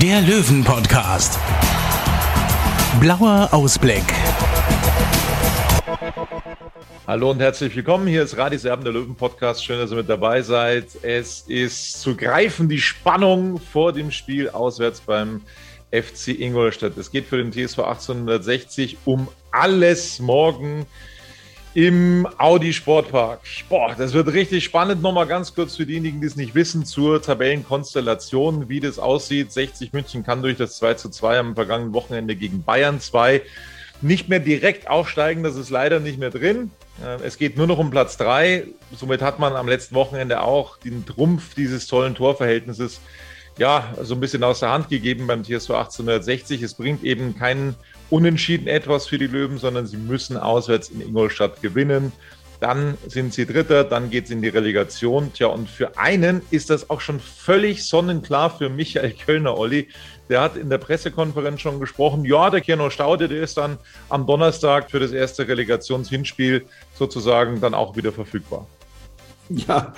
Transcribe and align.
der 0.00 0.22
Löwen-Podcast. 0.22 1.38
Blauer 2.98 3.48
Ausblick. 3.52 4.02
Hallo 7.06 7.30
und 7.30 7.40
herzlich 7.40 7.76
willkommen. 7.76 8.06
Hier 8.06 8.22
ist 8.22 8.36
Radis 8.38 8.64
Erben 8.64 8.84
der 8.84 8.94
Löwen 8.94 9.14
Podcast. 9.14 9.62
Schön, 9.62 9.78
dass 9.78 9.90
ihr 9.90 9.98
mit 9.98 10.08
dabei 10.08 10.40
seid. 10.40 10.86
Es 11.02 11.42
ist 11.42 12.00
zu 12.00 12.16
greifen 12.16 12.68
die 12.68 12.80
Spannung 12.80 13.58
vor 13.58 13.92
dem 13.92 14.10
Spiel 14.10 14.48
auswärts 14.48 15.00
beim 15.00 15.42
FC 15.90 16.28
Ingolstadt. 16.28 16.96
Es 16.96 17.10
geht 17.10 17.26
für 17.26 17.36
den 17.36 17.52
TSV 17.52 17.80
1860 17.80 18.98
um 19.04 19.28
alles 19.50 20.20
morgen 20.20 20.86
im 21.74 22.28
Audi 22.38 22.72
Sportpark. 22.72 23.40
Boah, 23.68 23.94
das 23.96 24.12
wird 24.12 24.32
richtig 24.32 24.64
spannend. 24.64 25.02
Nochmal 25.02 25.26
ganz 25.26 25.54
kurz 25.54 25.76
für 25.76 25.86
diejenigen, 25.86 26.20
die 26.20 26.26
es 26.26 26.36
nicht 26.36 26.54
wissen, 26.54 26.84
zur 26.84 27.22
Tabellenkonstellation, 27.22 28.68
wie 28.68 28.80
das 28.80 28.98
aussieht. 28.98 29.52
60 29.52 29.92
München 29.92 30.22
kann 30.22 30.42
durch 30.42 30.56
das 30.56 30.76
2 30.76 30.94
zu 30.94 31.08
2 31.08 31.38
am 31.38 31.54
vergangenen 31.54 31.94
Wochenende 31.94 32.36
gegen 32.36 32.62
Bayern 32.62 33.00
2 33.00 33.42
nicht 34.02 34.28
mehr 34.28 34.40
direkt 34.40 34.88
aufsteigen. 34.88 35.42
Das 35.42 35.56
ist 35.56 35.70
leider 35.70 36.00
nicht 36.00 36.18
mehr 36.18 36.30
drin. 36.30 36.70
Äh, 37.02 37.24
Es 37.24 37.38
geht 37.38 37.56
nur 37.56 37.66
noch 37.66 37.78
um 37.78 37.90
Platz 37.90 38.16
3. 38.16 38.64
Somit 38.94 39.22
hat 39.22 39.38
man 39.38 39.54
am 39.54 39.68
letzten 39.68 39.94
Wochenende 39.94 40.42
auch 40.42 40.76
den 40.78 41.06
Trumpf 41.06 41.54
dieses 41.54 41.86
tollen 41.86 42.14
Torverhältnisses 42.14 43.00
ja, 43.58 43.94
so 44.00 44.14
ein 44.14 44.20
bisschen 44.20 44.44
aus 44.44 44.60
der 44.60 44.70
Hand 44.70 44.88
gegeben 44.88 45.26
beim 45.26 45.44
TSV 45.44 45.70
1860. 45.70 46.62
Es 46.62 46.74
bringt 46.74 47.04
eben 47.04 47.36
keinen 47.36 47.74
Unentschieden 48.12 48.68
etwas 48.68 49.06
für 49.06 49.16
die 49.16 49.26
Löwen, 49.26 49.56
sondern 49.56 49.86
sie 49.86 49.96
müssen 49.96 50.36
auswärts 50.36 50.90
in 50.90 51.00
Ingolstadt 51.00 51.62
gewinnen. 51.62 52.12
Dann 52.60 52.98
sind 53.08 53.32
sie 53.32 53.46
Dritter, 53.46 53.84
dann 53.84 54.10
geht 54.10 54.26
es 54.26 54.30
in 54.30 54.42
die 54.42 54.50
Relegation. 54.50 55.32
Tja, 55.32 55.46
und 55.46 55.66
für 55.66 55.96
einen 55.96 56.42
ist 56.50 56.68
das 56.68 56.90
auch 56.90 57.00
schon 57.00 57.20
völlig 57.20 57.84
sonnenklar 57.84 58.50
für 58.50 58.68
Michael 58.68 59.12
Kölner, 59.12 59.56
Olli. 59.56 59.88
Der 60.28 60.42
hat 60.42 60.58
in 60.58 60.68
der 60.68 60.76
Pressekonferenz 60.76 61.62
schon 61.62 61.80
gesprochen. 61.80 62.26
Ja, 62.26 62.50
der 62.50 62.60
Keno 62.60 62.90
Staude, 62.90 63.28
der 63.28 63.42
ist 63.42 63.56
dann 63.56 63.78
am 64.10 64.26
Donnerstag 64.26 64.90
für 64.90 65.00
das 65.00 65.12
erste 65.12 65.48
Relegationshinspiel 65.48 66.66
sozusagen 66.92 67.62
dann 67.62 67.72
auch 67.72 67.96
wieder 67.96 68.12
verfügbar. 68.12 68.66
Ja, 69.48 69.94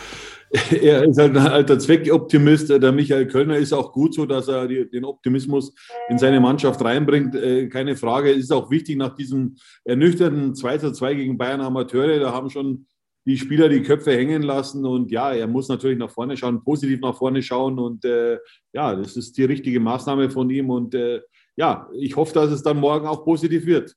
er 0.70 1.04
ist 1.04 1.18
halt 1.18 1.36
ein 1.36 1.46
alter 1.46 1.78
Zweckoptimist. 1.78 2.70
Der 2.70 2.92
Michael 2.92 3.26
Kölner 3.26 3.56
ist 3.56 3.72
auch 3.72 3.92
gut 3.92 4.14
so, 4.14 4.24
dass 4.24 4.46
er 4.46 4.68
die, 4.68 4.88
den 4.88 5.04
Optimismus 5.04 5.74
in 6.08 6.18
seine 6.18 6.38
Mannschaft 6.38 6.82
reinbringt. 6.82 7.34
Äh, 7.34 7.68
keine 7.68 7.96
Frage. 7.96 8.30
Es 8.30 8.44
ist 8.44 8.52
auch 8.52 8.70
wichtig 8.70 8.96
nach 8.96 9.16
diesem 9.16 9.56
ernüchternden 9.84 10.54
2 10.54 10.78
zu 10.78 10.92
2 10.92 11.14
gegen 11.14 11.38
Bayern 11.38 11.60
Amateure. 11.60 12.20
Da 12.20 12.32
haben 12.32 12.50
schon 12.50 12.86
die 13.26 13.36
Spieler 13.36 13.68
die 13.68 13.82
Köpfe 13.82 14.12
hängen 14.12 14.42
lassen. 14.42 14.84
Und 14.86 15.10
ja, 15.10 15.32
er 15.32 15.48
muss 15.48 15.68
natürlich 15.68 15.98
nach 15.98 16.10
vorne 16.10 16.36
schauen, 16.36 16.62
positiv 16.62 17.00
nach 17.00 17.16
vorne 17.16 17.42
schauen. 17.42 17.80
Und 17.80 18.04
äh, 18.04 18.38
ja, 18.72 18.94
das 18.94 19.16
ist 19.16 19.36
die 19.36 19.44
richtige 19.44 19.80
Maßnahme 19.80 20.30
von 20.30 20.48
ihm. 20.50 20.70
Und 20.70 20.94
äh, 20.94 21.20
ja, 21.56 21.88
ich 21.98 22.14
hoffe, 22.14 22.34
dass 22.34 22.52
es 22.52 22.62
dann 22.62 22.78
morgen 22.78 23.08
auch 23.08 23.24
positiv 23.24 23.66
wird. 23.66 23.96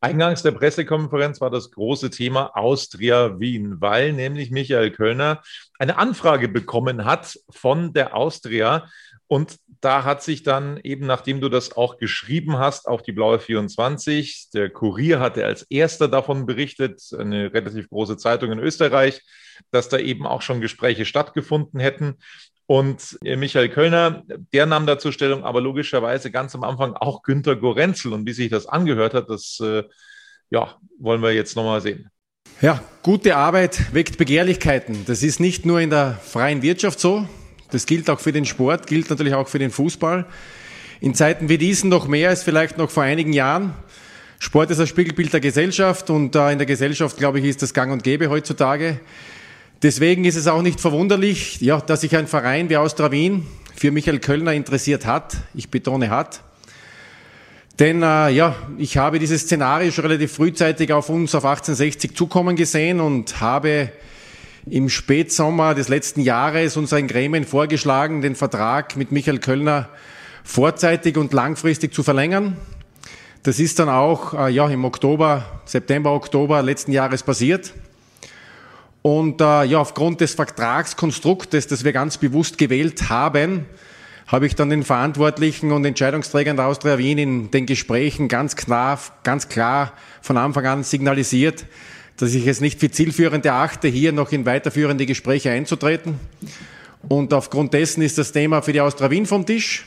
Eingangs 0.00 0.42
der 0.42 0.52
Pressekonferenz 0.52 1.40
war 1.40 1.50
das 1.50 1.70
große 1.70 2.10
Thema 2.10 2.54
Austria 2.54 3.40
Wien, 3.40 3.80
weil 3.80 4.12
nämlich 4.12 4.50
Michael 4.50 4.90
Kölner 4.90 5.42
eine 5.78 5.96
Anfrage 5.98 6.48
bekommen 6.48 7.04
hat 7.04 7.38
von 7.48 7.92
der 7.92 8.14
Austria. 8.14 8.88
Und 9.26 9.56
da 9.80 10.04
hat 10.04 10.22
sich 10.22 10.42
dann 10.42 10.78
eben, 10.82 11.06
nachdem 11.06 11.40
du 11.40 11.48
das 11.48 11.76
auch 11.76 11.96
geschrieben 11.96 12.58
hast, 12.58 12.86
auf 12.86 13.02
die 13.02 13.12
Blaue 13.12 13.40
24, 13.40 14.50
der 14.52 14.70
Kurier 14.70 15.18
hatte 15.18 15.44
als 15.44 15.62
erster 15.62 16.08
davon 16.08 16.46
berichtet, 16.46 17.02
eine 17.18 17.52
relativ 17.52 17.88
große 17.88 18.16
Zeitung 18.16 18.52
in 18.52 18.58
Österreich, 18.58 19.22
dass 19.70 19.88
da 19.88 19.98
eben 19.98 20.26
auch 20.26 20.42
schon 20.42 20.60
Gespräche 20.60 21.04
stattgefunden 21.04 21.80
hätten. 21.80 22.18
Und 22.66 23.18
Michael 23.22 23.68
Kölner, 23.68 24.24
der 24.52 24.66
nahm 24.66 24.86
dazu 24.86 25.12
Stellung, 25.12 25.44
aber 25.44 25.60
logischerweise 25.60 26.32
ganz 26.32 26.54
am 26.54 26.64
Anfang 26.64 26.94
auch 26.94 27.22
Günter 27.22 27.54
Gorenzel. 27.54 28.12
Und 28.12 28.26
wie 28.26 28.32
sich 28.32 28.50
das 28.50 28.66
angehört 28.66 29.14
hat, 29.14 29.30
das 29.30 29.60
äh, 29.60 29.84
ja, 30.50 30.76
wollen 30.98 31.22
wir 31.22 31.32
jetzt 31.32 31.54
nochmal 31.56 31.80
sehen. 31.80 32.10
Ja, 32.60 32.82
gute 33.02 33.36
Arbeit 33.36 33.94
weckt 33.94 34.18
Begehrlichkeiten. 34.18 35.04
Das 35.06 35.22
ist 35.22 35.40
nicht 35.40 35.66
nur 35.66 35.80
in 35.80 35.90
der 35.90 36.14
freien 36.14 36.62
Wirtschaft 36.62 36.98
so. 36.98 37.28
Das 37.70 37.86
gilt 37.86 38.08
auch 38.08 38.20
für 38.20 38.32
den 38.32 38.44
Sport, 38.44 38.86
gilt 38.86 39.10
natürlich 39.10 39.34
auch 39.34 39.48
für 39.48 39.58
den 39.58 39.70
Fußball. 39.70 40.26
In 41.00 41.14
Zeiten 41.14 41.48
wie 41.48 41.58
diesen 41.58 41.90
noch 41.90 42.08
mehr 42.08 42.30
als 42.30 42.42
vielleicht 42.42 42.78
noch 42.78 42.90
vor 42.90 43.02
einigen 43.02 43.32
Jahren. 43.32 43.74
Sport 44.38 44.70
ist 44.70 44.80
ein 44.80 44.86
Spiegelbild 44.86 45.32
der 45.32 45.40
Gesellschaft 45.40 46.10
und 46.10 46.34
äh, 46.34 46.52
in 46.52 46.58
der 46.58 46.66
Gesellschaft, 46.66 47.16
glaube 47.16 47.38
ich, 47.38 47.44
ist 47.44 47.62
das 47.62 47.74
gang 47.74 47.92
und 47.92 48.02
gäbe 48.02 48.28
heutzutage. 48.28 49.00
Deswegen 49.86 50.24
ist 50.24 50.34
es 50.34 50.48
auch 50.48 50.62
nicht 50.62 50.80
verwunderlich, 50.80 51.60
ja, 51.60 51.80
dass 51.80 52.00
sich 52.00 52.16
ein 52.16 52.26
Verein 52.26 52.68
wie 52.68 52.76
Austria 52.76 53.12
Wien 53.12 53.46
für 53.76 53.92
Michael 53.92 54.18
Kölner 54.18 54.52
interessiert 54.52 55.06
hat. 55.06 55.36
Ich 55.54 55.70
betone 55.70 56.10
hat. 56.10 56.40
Denn 57.78 58.02
äh, 58.02 58.30
ja, 58.30 58.56
ich 58.78 58.96
habe 58.96 59.20
dieses 59.20 59.42
Szenario 59.42 59.92
schon 59.92 60.04
relativ 60.04 60.32
frühzeitig 60.32 60.92
auf 60.92 61.08
uns 61.08 61.36
auf 61.36 61.44
1860 61.44 62.16
zukommen 62.16 62.56
gesehen 62.56 62.98
und 62.98 63.40
habe 63.40 63.92
im 64.68 64.88
Spätsommer 64.88 65.72
des 65.76 65.86
letzten 65.86 66.20
Jahres 66.20 66.76
unseren 66.76 67.06
Gremien 67.06 67.44
vorgeschlagen, 67.44 68.22
den 68.22 68.34
Vertrag 68.34 68.96
mit 68.96 69.12
Michael 69.12 69.38
Kölner 69.38 69.88
vorzeitig 70.42 71.16
und 71.16 71.32
langfristig 71.32 71.94
zu 71.94 72.02
verlängern. 72.02 72.56
Das 73.44 73.60
ist 73.60 73.78
dann 73.78 73.88
auch 73.88 74.34
äh, 74.34 74.50
ja, 74.50 74.68
im 74.68 74.84
Oktober, 74.84 75.60
September, 75.64 76.10
Oktober 76.10 76.60
letzten 76.60 76.90
Jahres 76.90 77.22
passiert. 77.22 77.72
Und 79.06 79.40
äh, 79.40 79.62
ja, 79.62 79.78
aufgrund 79.78 80.20
des 80.20 80.34
Vertragskonstruktes, 80.34 81.68
das 81.68 81.84
wir 81.84 81.92
ganz 81.92 82.18
bewusst 82.18 82.58
gewählt 82.58 83.08
haben, 83.08 83.64
habe 84.26 84.48
ich 84.48 84.56
dann 84.56 84.68
den 84.68 84.82
Verantwortlichen 84.82 85.70
und 85.70 85.84
Entscheidungsträgern 85.84 86.56
der 86.56 86.66
Austria 86.66 86.98
Wien 86.98 87.16
in 87.16 87.50
den 87.52 87.66
Gesprächen 87.66 88.26
ganz 88.26 88.56
klar, 88.56 88.98
ganz 89.22 89.48
klar 89.48 89.92
von 90.22 90.36
Anfang 90.36 90.66
an 90.66 90.82
signalisiert, 90.82 91.66
dass 92.16 92.34
ich 92.34 92.48
es 92.48 92.60
nicht 92.60 92.80
für 92.80 92.90
zielführend 92.90 93.46
erachte, 93.46 93.86
hier 93.86 94.10
noch 94.10 94.32
in 94.32 94.44
weiterführende 94.44 95.06
Gespräche 95.06 95.52
einzutreten. 95.52 96.18
Und 97.08 97.32
aufgrund 97.32 97.74
dessen 97.74 98.02
ist 98.02 98.18
das 98.18 98.32
Thema 98.32 98.60
für 98.60 98.72
die 98.72 98.80
Austria 98.80 99.08
Wien 99.08 99.26
vom 99.26 99.46
Tisch. 99.46 99.86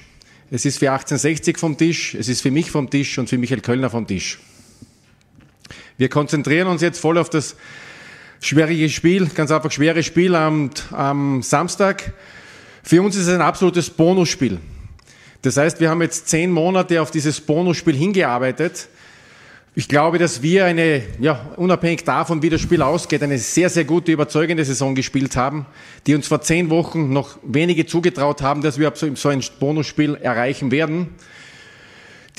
Es 0.50 0.64
ist 0.64 0.80
für 0.80 0.94
1860 0.94 1.58
vom 1.58 1.78
Tisch, 1.78 2.16
es 2.16 2.30
ist 2.30 2.40
für 2.40 2.52
mich 2.52 2.72
vom 2.72 2.90
Tisch 2.90 3.18
und 3.18 3.28
für 3.28 3.38
Michael 3.38 3.60
Kölner 3.60 3.90
vom 3.90 4.08
Tisch. 4.08 4.40
Wir 5.98 6.08
konzentrieren 6.08 6.70
uns 6.70 6.82
jetzt 6.82 7.02
voll 7.02 7.18
auf 7.18 7.30
das 7.30 7.58
schwierige 8.42 8.90
Spiel, 8.90 9.28
ganz 9.28 9.52
einfach 9.52 9.72
schweres 9.72 10.06
Spiel 10.06 10.36
am, 10.36 10.70
am 10.92 11.42
Samstag. 11.42 12.14
Für 12.84 13.02
uns 13.02 13.16
ist 13.16 13.28
es 13.28 13.34
ein 13.34 13.42
absolutes 13.42 13.90
Bonusspiel. 13.90 14.60
Das 15.42 15.58
heißt, 15.58 15.80
wir 15.80 15.90
haben 15.90 16.02
jetzt 16.02 16.28
zehn 16.28 16.52
Monate 16.52 17.02
auf 17.02 17.12
dieses 17.12 17.40
Bonusspiel 17.42 17.96
hingearbeitet. 17.96 18.90
Ich 19.76 19.88
glaube, 19.88 20.18
dass 20.18 20.42
wir 20.42 20.66
eine, 20.66 21.04
ja, 21.20 21.52
unabhängig 21.56 22.04
davon, 22.04 22.42
wie 22.42 22.50
das 22.50 22.60
Spiel 22.60 22.82
ausgeht, 22.82 23.24
eine 23.24 23.38
sehr, 23.38 23.70
sehr 23.70 23.86
gute, 23.86 24.12
überzeugende 24.12 24.66
Saison 24.66 24.96
gespielt 24.96 25.36
haben, 25.36 25.66
die 26.08 26.16
uns 26.16 26.28
vor 26.28 26.42
zehn 26.42 26.70
Wochen 26.70 27.14
noch 27.14 27.38
wenige 27.44 27.86
zugetraut 27.86 28.42
haben, 28.42 28.62
dass 28.62 28.80
wir 28.80 28.92
so 28.96 29.30
ein 29.30 29.44
Bonusspiel 29.60 30.16
erreichen 30.16 30.72
werden. 30.72 31.10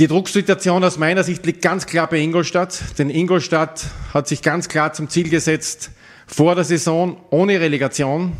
Die 0.01 0.09
Drucksituation 0.09 0.83
aus 0.83 0.97
meiner 0.97 1.25
Sicht 1.25 1.45
liegt 1.45 1.61
ganz 1.61 1.85
klar 1.85 2.09
bei 2.09 2.21
Ingolstadt, 2.21 2.99
denn 2.99 3.11
Ingolstadt 3.11 3.85
hat 4.15 4.29
sich 4.29 4.41
ganz 4.41 4.71
klar 4.71 4.95
zum 4.95 5.11
Ziel 5.11 5.29
gesetzt, 5.29 5.91
vor 6.27 6.55
der 6.55 6.65
Saison 6.65 7.21
ohne 7.29 7.61
Relegation 7.61 8.33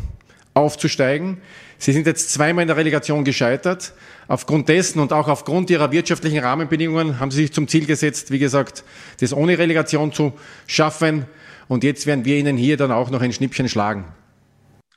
aufzusteigen. 0.55 1.37
Sie 1.77 1.93
sind 1.93 2.07
jetzt 2.07 2.31
zweimal 2.31 2.63
in 2.63 2.67
der 2.67 2.77
Relegation 2.77 3.23
gescheitert. 3.23 3.93
Aufgrund 4.27 4.69
dessen 4.69 4.99
und 4.99 5.13
auch 5.13 5.27
aufgrund 5.27 5.69
ihrer 5.69 5.91
wirtschaftlichen 5.91 6.39
Rahmenbedingungen 6.39 7.19
haben 7.19 7.29
sie 7.29 7.43
sich 7.43 7.53
zum 7.53 7.67
Ziel 7.67 7.85
gesetzt, 7.85 8.31
wie 8.31 8.39
gesagt, 8.39 8.83
das 9.19 9.31
ohne 9.31 9.59
Relegation 9.59 10.11
zu 10.11 10.33
schaffen. 10.65 11.27
Und 11.67 11.83
jetzt 11.83 12.07
werden 12.07 12.25
wir 12.25 12.37
ihnen 12.37 12.57
hier 12.57 12.75
dann 12.75 12.91
auch 12.91 13.11
noch 13.11 13.21
ein 13.21 13.33
Schnippchen 13.33 13.69
schlagen. 13.69 14.05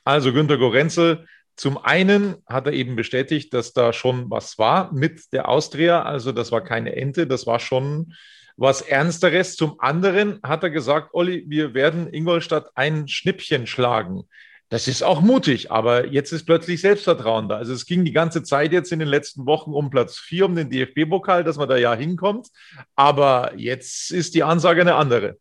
Also 0.03 0.33
Günter 0.33 0.57
Gorenzel, 0.57 1.27
zum 1.55 1.77
einen 1.77 2.35
hat 2.45 2.67
er 2.67 2.73
eben 2.73 2.95
bestätigt, 2.95 3.53
dass 3.53 3.73
da 3.73 3.93
schon 3.93 4.29
was 4.29 4.57
war 4.57 4.91
mit 4.93 5.31
der 5.31 5.47
Austria. 5.47 6.03
Also 6.03 6.31
das 6.31 6.51
war 6.51 6.63
keine 6.63 6.95
Ente, 6.95 7.27
das 7.27 7.47
war 7.47 7.59
schon 7.59 8.13
was 8.57 8.81
Ernsteres. 8.81 9.55
Zum 9.55 9.79
anderen 9.79 10.39
hat 10.43 10.63
er 10.63 10.69
gesagt, 10.69 11.09
Olli, 11.13 11.45
wir 11.47 11.73
werden 11.73 12.13
Ingolstadt 12.13 12.69
ein 12.75 13.07
Schnippchen 13.07 13.67
schlagen. 13.67 14.23
Das 14.69 14.87
ist 14.87 15.03
auch 15.03 15.21
mutig, 15.21 15.71
aber 15.71 16.07
jetzt 16.07 16.31
ist 16.31 16.45
plötzlich 16.45 16.81
Selbstvertrauen 16.81 17.47
da. 17.47 17.57
Also 17.57 17.71
es 17.71 17.85
ging 17.85 18.03
die 18.03 18.11
ganze 18.11 18.41
Zeit 18.41 18.73
jetzt 18.73 18.91
in 18.91 18.99
den 18.99 19.07
letzten 19.07 19.45
Wochen 19.45 19.71
um 19.71 19.91
Platz 19.91 20.17
vier, 20.17 20.45
um 20.45 20.55
den 20.55 20.69
DFB-Pokal, 20.69 21.43
dass 21.43 21.57
man 21.57 21.69
da 21.69 21.77
ja 21.77 21.93
hinkommt. 21.93 22.47
Aber 22.95 23.53
jetzt 23.55 24.11
ist 24.11 24.33
die 24.33 24.43
Ansage 24.43 24.81
eine 24.81 24.95
andere. 24.95 25.37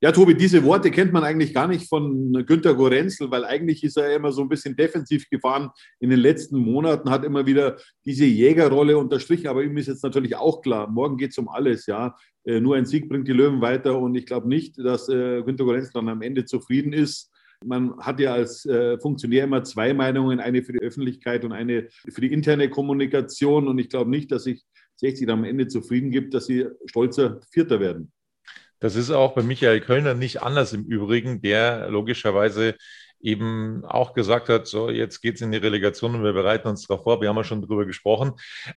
Ja, 0.00 0.12
Tobi, 0.12 0.36
diese 0.36 0.62
Worte 0.62 0.92
kennt 0.92 1.12
man 1.12 1.24
eigentlich 1.24 1.52
gar 1.52 1.66
nicht 1.66 1.88
von 1.88 2.44
Günter 2.46 2.74
Gorenzel, 2.74 3.32
weil 3.32 3.44
eigentlich 3.44 3.82
ist 3.82 3.96
er 3.96 4.14
immer 4.14 4.30
so 4.30 4.42
ein 4.42 4.48
bisschen 4.48 4.76
defensiv 4.76 5.28
gefahren 5.28 5.70
in 5.98 6.10
den 6.10 6.20
letzten 6.20 6.56
Monaten, 6.56 7.10
hat 7.10 7.24
immer 7.24 7.46
wieder 7.46 7.78
diese 8.04 8.24
Jägerrolle 8.24 8.96
unterstrichen. 8.96 9.48
Aber 9.48 9.64
ihm 9.64 9.76
ist 9.76 9.88
jetzt 9.88 10.04
natürlich 10.04 10.36
auch 10.36 10.62
klar, 10.62 10.88
morgen 10.88 11.16
geht 11.16 11.32
es 11.32 11.38
um 11.38 11.48
alles. 11.48 11.86
Ja, 11.86 12.14
äh, 12.44 12.60
nur 12.60 12.76
ein 12.76 12.86
Sieg 12.86 13.08
bringt 13.08 13.26
die 13.26 13.32
Löwen 13.32 13.60
weiter 13.60 13.98
und 13.98 14.14
ich 14.14 14.26
glaube 14.26 14.48
nicht, 14.48 14.78
dass 14.78 15.08
äh, 15.08 15.42
Günter 15.42 15.64
Gorenzel 15.64 15.90
dann 15.94 16.08
am 16.08 16.22
Ende 16.22 16.44
zufrieden 16.44 16.92
ist. 16.92 17.32
Man 17.64 17.98
hat 17.98 18.20
ja 18.20 18.34
als 18.34 18.66
äh, 18.66 19.00
Funktionär 19.00 19.44
immer 19.44 19.64
zwei 19.64 19.94
Meinungen, 19.94 20.38
eine 20.38 20.62
für 20.62 20.74
die 20.74 20.78
Öffentlichkeit 20.78 21.44
und 21.44 21.50
eine 21.50 21.88
für 22.08 22.20
die 22.20 22.32
interne 22.32 22.70
Kommunikation. 22.70 23.66
Und 23.66 23.80
ich 23.80 23.88
glaube 23.88 24.10
nicht, 24.10 24.30
dass 24.30 24.44
sich 24.44 24.62
60 24.98 25.28
am 25.28 25.42
Ende 25.42 25.66
zufrieden 25.66 26.12
gibt, 26.12 26.34
dass 26.34 26.46
sie 26.46 26.66
stolzer 26.86 27.40
Vierter 27.50 27.80
werden. 27.80 28.12
Das 28.80 28.94
ist 28.94 29.10
auch 29.10 29.34
bei 29.34 29.42
Michael 29.42 29.80
Kölner 29.80 30.14
nicht 30.14 30.42
anders 30.42 30.72
im 30.72 30.84
Übrigen, 30.84 31.40
der 31.40 31.88
logischerweise 31.90 32.76
eben 33.20 33.84
auch 33.84 34.12
gesagt 34.12 34.48
hat, 34.48 34.66
so 34.66 34.90
jetzt 34.90 35.20
geht's 35.20 35.40
in 35.40 35.50
die 35.50 35.58
Relegation 35.58 36.14
und 36.14 36.22
wir 36.22 36.32
bereiten 36.32 36.68
uns 36.68 36.86
darauf 36.86 37.02
vor. 37.02 37.20
Wir 37.20 37.28
haben 37.28 37.36
ja 37.36 37.44
schon 37.44 37.62
drüber 37.62 37.84
gesprochen. 37.84 38.32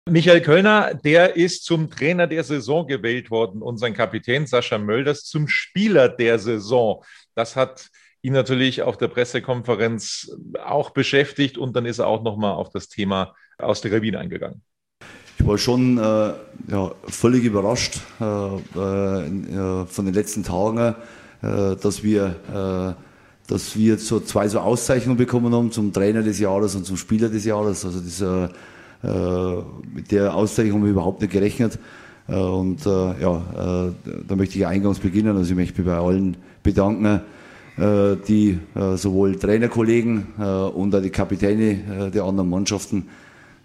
Michael 0.05 0.41
Kölner, 0.41 0.93
der 0.93 1.35
ist 1.35 1.65
zum 1.65 1.89
Trainer 1.89 2.27
der 2.27 2.43
Saison 2.43 2.87
gewählt 2.87 3.31
worden 3.31 3.61
und 3.61 3.77
sein 3.77 3.93
Kapitän 3.93 4.47
Sascha 4.47 4.77
Mölders 4.77 5.25
zum 5.25 5.47
Spieler 5.47 6.07
der 6.07 6.39
Saison. 6.39 7.03
Das 7.35 7.55
hat 7.55 7.89
ihn 8.21 8.33
natürlich 8.33 8.81
auf 8.81 8.97
der 8.97 9.07
Pressekonferenz 9.07 10.31
auch 10.63 10.91
beschäftigt 10.91 11.57
und 11.57 11.75
dann 11.75 11.85
ist 11.85 11.99
er 11.99 12.07
auch 12.07 12.23
nochmal 12.23 12.53
auf 12.53 12.69
das 12.69 12.87
Thema 12.87 13.35
aus 13.57 13.81
der 13.81 13.91
Kabine 13.91 14.19
eingegangen. 14.19 14.61
Ich 15.39 15.47
war 15.47 15.57
schon 15.57 15.97
äh, 15.97 16.01
ja, 16.01 16.91
völlig 17.07 17.45
überrascht 17.45 18.01
äh, 18.19 18.23
äh, 18.25 19.85
von 19.85 20.05
den 20.05 20.13
letzten 20.13 20.43
Tagen, 20.43 20.95
äh, 21.41 21.75
dass 21.77 22.03
wir, 22.03 22.35
äh, 22.53 22.93
dass 23.49 23.75
wir 23.77 23.97
so 23.97 24.19
zwei 24.19 24.49
so 24.49 24.59
Auszeichnungen 24.59 25.17
bekommen 25.17 25.55
haben 25.55 25.71
zum 25.71 25.93
Trainer 25.93 26.23
des 26.23 26.39
Jahres 26.39 26.75
und 26.75 26.85
zum 26.85 26.97
Spieler 26.97 27.29
des 27.29 27.45
Jahres. 27.45 27.85
Also 27.85 27.99
das, 28.01 28.21
äh, 28.21 29.63
mit 29.95 30.11
der 30.11 30.35
Auszeichnung 30.35 30.79
haben 30.79 30.83
wir 30.83 30.91
überhaupt 30.91 31.21
nicht 31.21 31.31
gerechnet. 31.31 31.79
und 32.27 32.83
ja, 32.85 33.93
da 34.27 34.35
möchte 34.35 34.57
ich 34.57 34.67
eingangs 34.67 34.99
beginnen. 34.99 35.37
Also 35.37 35.51
ich 35.51 35.55
möchte 35.55 35.81
mich 35.81 35.89
bei 35.89 35.97
allen 35.97 36.35
bedanken, 36.63 37.21
äh, 37.79 38.17
die 38.27 38.59
äh, 38.75 38.97
sowohl 38.97 39.39
Trainerkollegen 39.39 40.27
äh, 40.37 40.43
und 40.43 40.93
auch 40.93 41.01
die 41.01 41.11
Kapitäne 41.11 42.11
der 42.13 42.25
anderen 42.25 42.49
Mannschaften, 42.49 43.07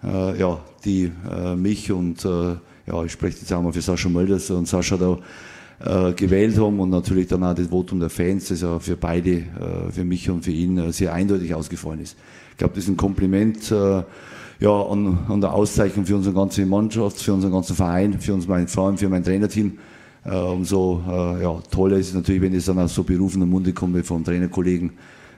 ja, 0.04 0.60
die 0.84 1.10
mich 1.56 1.90
und 1.90 2.24
ja, 2.24 3.04
ich 3.04 3.12
spreche 3.12 3.38
jetzt 3.40 3.52
auch 3.52 3.62
mal 3.62 3.72
für 3.72 3.80
Sascha 3.80 4.08
Mölders 4.08 4.50
und 4.50 4.68
Sascha 4.68 4.96
da 4.96 6.12
gewählt 6.12 6.58
haben 6.58 6.78
und 6.78 6.90
natürlich 6.90 7.28
dann 7.28 7.42
auch 7.42 7.54
das 7.54 7.68
Votum 7.68 8.00
der 8.00 8.10
Fans, 8.10 8.48
das 8.48 8.60
ja 8.60 8.78
für 8.78 8.96
beide, 8.96 9.44
für 9.90 10.04
mich 10.04 10.28
und 10.30 10.44
für 10.44 10.52
ihn 10.52 10.92
sehr 10.92 11.12
eindeutig 11.12 11.54
ausgefallen 11.54 12.00
ist. 12.00 12.16
Ich 12.52 12.58
glaube, 12.58 12.74
das 12.74 12.84
ist 12.84 12.90
ein 12.90 12.96
Kompliment 12.96 13.70
ja, 13.70 14.82
an, 14.82 15.18
an 15.28 15.40
der 15.40 15.52
Auszeichnung 15.52 16.06
für 16.06 16.16
unsere 16.16 16.34
ganze 16.34 16.64
Mannschaft, 16.66 17.20
für 17.20 17.32
unseren 17.32 17.52
ganzen 17.52 17.74
Verein, 17.74 18.20
für 18.20 18.34
uns, 18.34 18.46
mein, 18.46 18.68
vor 18.68 18.86
allem 18.86 18.98
für 18.98 19.08
mein 19.08 19.24
Trainerteam. 19.24 19.78
Äh, 20.24 20.36
umso 20.36 21.02
äh, 21.06 21.42
ja, 21.42 21.60
toller 21.70 21.98
ist 21.98 22.08
es 22.08 22.14
natürlich, 22.14 22.40
wenn 22.40 22.54
es 22.54 22.64
dann 22.64 22.78
aus 22.78 22.94
so 22.94 23.02
berufenem 23.02 23.50
Munde 23.50 23.72
kommt, 23.72 23.94
wie 23.94 24.02
von 24.02 24.24
Trainerkollegen, 24.24 24.92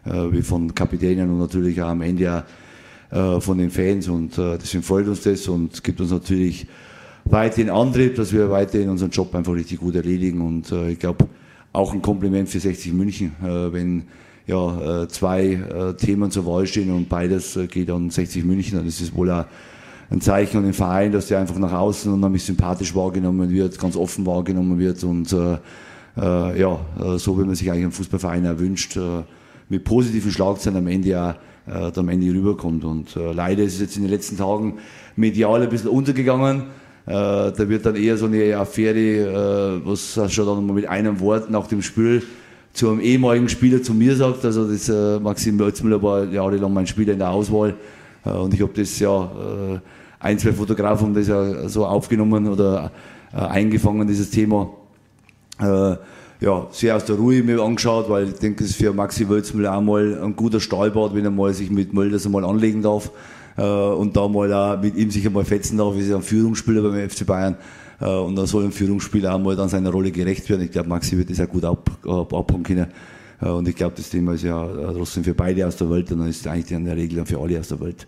äh, 0.05 0.31
wie 0.31 0.43
von 0.43 0.73
Kapitänen 0.75 1.31
und 1.31 1.39
natürlich 1.39 1.83
auch 1.83 1.89
am 1.89 2.03
Ende 2.03 2.33
auch 2.33 2.43
von 3.11 3.59
den 3.59 3.71
Fans. 3.71 4.09
Und 4.09 4.37
deswegen 4.37 4.83
freut 4.83 5.07
uns 5.07 5.23
das 5.23 5.47
und 5.49 5.85
gibt 5.85 6.01
uns 6.01 6.11
natürlich 6.11 6.67
weiterhin 7.25 7.71
Antrieb, 7.71 8.17
dass 8.17 8.33
wir 8.33 8.51
weiterhin 8.51 8.89
unseren 8.89 9.11
Job 9.11 9.35
einfach 9.35 9.55
richtig 9.55 9.79
gut 9.79 9.95
erledigen. 9.95 10.41
Und 10.41 10.73
ich 10.89 10.99
glaube, 10.99 11.29
auch 11.73 11.93
ein 11.93 12.03
Kompliment 12.03 12.49
für 12.49 12.59
60 12.59 12.93
München, 12.93 13.33
wenn 13.41 14.05
ja, 14.47 15.07
zwei 15.09 15.95
Themen 15.99 16.31
zur 16.31 16.47
Wahl 16.47 16.67
stehen 16.67 16.93
und 16.93 17.09
beides 17.09 17.59
geht 17.71 17.91
an 17.91 18.11
60 18.11 18.45
München. 18.45 18.85
Das 18.85 19.01
ist 19.01 19.15
wohl 19.15 19.31
auch 19.31 19.45
ein 20.11 20.21
Zeichen 20.21 20.59
an 20.59 20.65
den 20.65 20.73
Verein, 20.73 21.13
dass 21.13 21.29
der 21.29 21.41
einfach 21.41 21.59
nach 21.59 21.73
außen 21.73 22.13
unheimlich 22.13 22.45
sympathisch 22.45 22.95
wahrgenommen 22.95 23.51
wird, 23.51 23.79
ganz 23.79 23.97
offen 23.97 24.25
wahrgenommen 24.27 24.79
wird 24.79 25.03
und 25.05 25.33
äh, 25.33 25.59
äh, 26.17 26.61
ja, 26.61 26.81
äh, 27.01 27.19
so 27.19 27.39
wie 27.39 27.45
man 27.45 27.55
sich 27.55 27.71
eigentlich 27.71 27.85
einen 27.85 27.93
Fußballverein 27.93 28.45
erwünscht, 28.45 28.97
äh, 28.97 29.23
mit 29.69 29.85
positiven 29.85 30.31
Schlagzeilen 30.31 30.79
am 30.79 30.87
Ende 30.87 31.09
ja 31.09 31.37
äh, 31.67 31.93
am 31.95 32.09
Ende 32.09 32.27
rüberkommt. 32.27 32.85
Und 32.85 33.17
äh, 33.17 33.33
leider 33.33 33.63
ist 33.63 33.75
es 33.75 33.81
jetzt 33.81 33.97
in 33.97 34.03
den 34.03 34.11
letzten 34.11 34.37
Tagen 34.37 34.75
medial 35.17 35.63
ein 35.63 35.69
bisschen 35.69 35.91
untergegangen. 35.91 36.63
Äh, 37.07 37.13
da 37.13 37.69
wird 37.69 37.87
dann 37.87 37.97
eher 37.97 38.17
so 38.17 38.27
eine 38.27 38.57
Affäre, 38.57 38.99
äh, 38.99 39.87
was 39.87 40.33
schon 40.33 40.47
dann 40.47 40.67
mal 40.67 40.73
mit 40.73 40.89
einem 40.89 41.21
Wort 41.21 41.51
nach 41.51 41.67
dem 41.67 41.83
Spiel 41.83 42.23
zu 42.73 42.91
einem 42.91 43.01
ehemaligen 43.01 43.49
Spieler 43.49 43.83
zu 43.83 43.95
mir 43.95 44.17
sagt. 44.17 44.45
Also 44.45 44.71
das 44.71 44.89
äh, 44.89 45.19
Maxim 45.19 45.57
Mötzmüller 45.57 46.03
war 46.03 46.25
jahrelang 46.25 46.73
mein 46.73 46.87
Spieler 46.87 47.15
in 47.15 47.19
der 47.19 47.31
Auswahl. 47.31 47.75
Äh, 48.25 48.31
und 48.31 48.53
ich 48.55 48.61
habe 48.61 48.73
das 48.75 48.99
ja, 48.99 49.25
äh, 49.25 49.79
ein, 50.21 50.39
zwei 50.39 50.53
Fotografen 50.53 51.07
haben 51.07 51.15
das 51.15 51.29
ja 51.29 51.69
so 51.69 51.87
aufgenommen 51.87 52.49
oder 52.49 52.91
äh, 53.33 53.39
eingefangen, 53.39 54.07
dieses 54.07 54.31
Thema. 54.31 54.71
Ja, 56.41 56.67
sehr 56.71 56.95
aus 56.97 57.05
der 57.07 57.17
Ruhe 57.17 57.43
mir 57.43 57.61
angeschaut, 57.61 58.11
weil 58.11 58.29
ich 58.29 58.35
denke, 58.35 58.63
es 58.63 58.71
ist 58.71 58.77
für 58.77 58.93
Maxi 58.93 59.29
Wölzmüller 59.29 59.75
auch 59.75 59.81
mal 59.81 60.23
ein 60.23 60.37
guter 60.37 60.61
Stahlbad, 60.61 61.15
wenn 61.15 61.25
er 61.25 61.31
mal 61.31 61.55
sich 61.55 61.71
mit 61.71 61.95
Mölders 61.95 62.27
einmal 62.27 62.45
anlegen 62.45 62.83
darf 62.83 63.11
und 63.57 64.15
da 64.15 64.29
mal 64.29 64.53
auch 64.53 64.83
mit 64.83 64.97
ihm 64.97 65.11
sich 65.11 65.27
einmal 65.27 65.47
fetzen 65.47 65.79
darf, 65.79 65.95
wie 65.97 66.03
sie 66.03 66.15
ein 66.15 66.21
Führungsspieler 66.21 66.83
beim 66.83 67.09
FC 67.09 67.25
Bayern. 67.27 67.57
und 68.01 68.37
dann 68.37 68.45
soll 68.45 68.65
ein 68.65 68.73
Führungsspieler 68.73 69.35
auch 69.35 69.39
mal 69.39 69.57
dann 69.57 69.71
seiner 69.71 69.91
Rolle 69.91 70.11
gerecht 70.11 70.49
werden. 70.51 70.63
Ich 70.63 70.73
glaube, 70.73 70.91
Maxi 70.91 71.17
wird 71.17 71.31
das 71.31 71.41
auch 71.41 71.49
gut 71.49 71.65
ab, 71.65 71.91
ab, 72.07 72.35
abhauen 72.35 72.63
können. 72.63 72.89
Und 73.41 73.67
ich 73.67 73.75
glaube, 73.75 73.95
das 73.97 74.11
Thema 74.11 74.35
ist 74.35 74.45
ja 74.45 74.67
trotzdem 74.93 75.25
für 75.25 75.35
beide 75.35 75.67
aus 75.67 75.77
der 75.77 75.89
Welt 75.89 76.13
und 76.13 76.19
dann 76.19 76.29
ist 76.29 76.41
es 76.41 76.47
eigentlich 76.47 76.71
in 76.71 76.85
der 76.85 76.97
Regel 76.97 77.25
für 77.25 77.41
alle 77.41 77.59
aus 77.59 77.69
der 77.69 77.81
Welt. 77.81 78.07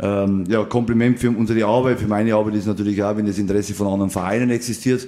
Ähm, 0.00 0.44
ja, 0.48 0.64
Kompliment 0.64 1.20
für 1.20 1.30
unsere 1.30 1.64
Arbeit, 1.66 2.00
für 2.00 2.08
meine 2.08 2.34
Arbeit 2.34 2.56
ist 2.56 2.66
natürlich 2.66 3.00
auch, 3.02 3.16
wenn 3.16 3.26
das 3.26 3.38
Interesse 3.38 3.74
von 3.74 3.86
anderen 3.86 4.10
Vereinen 4.10 4.50
existiert. 4.50 5.06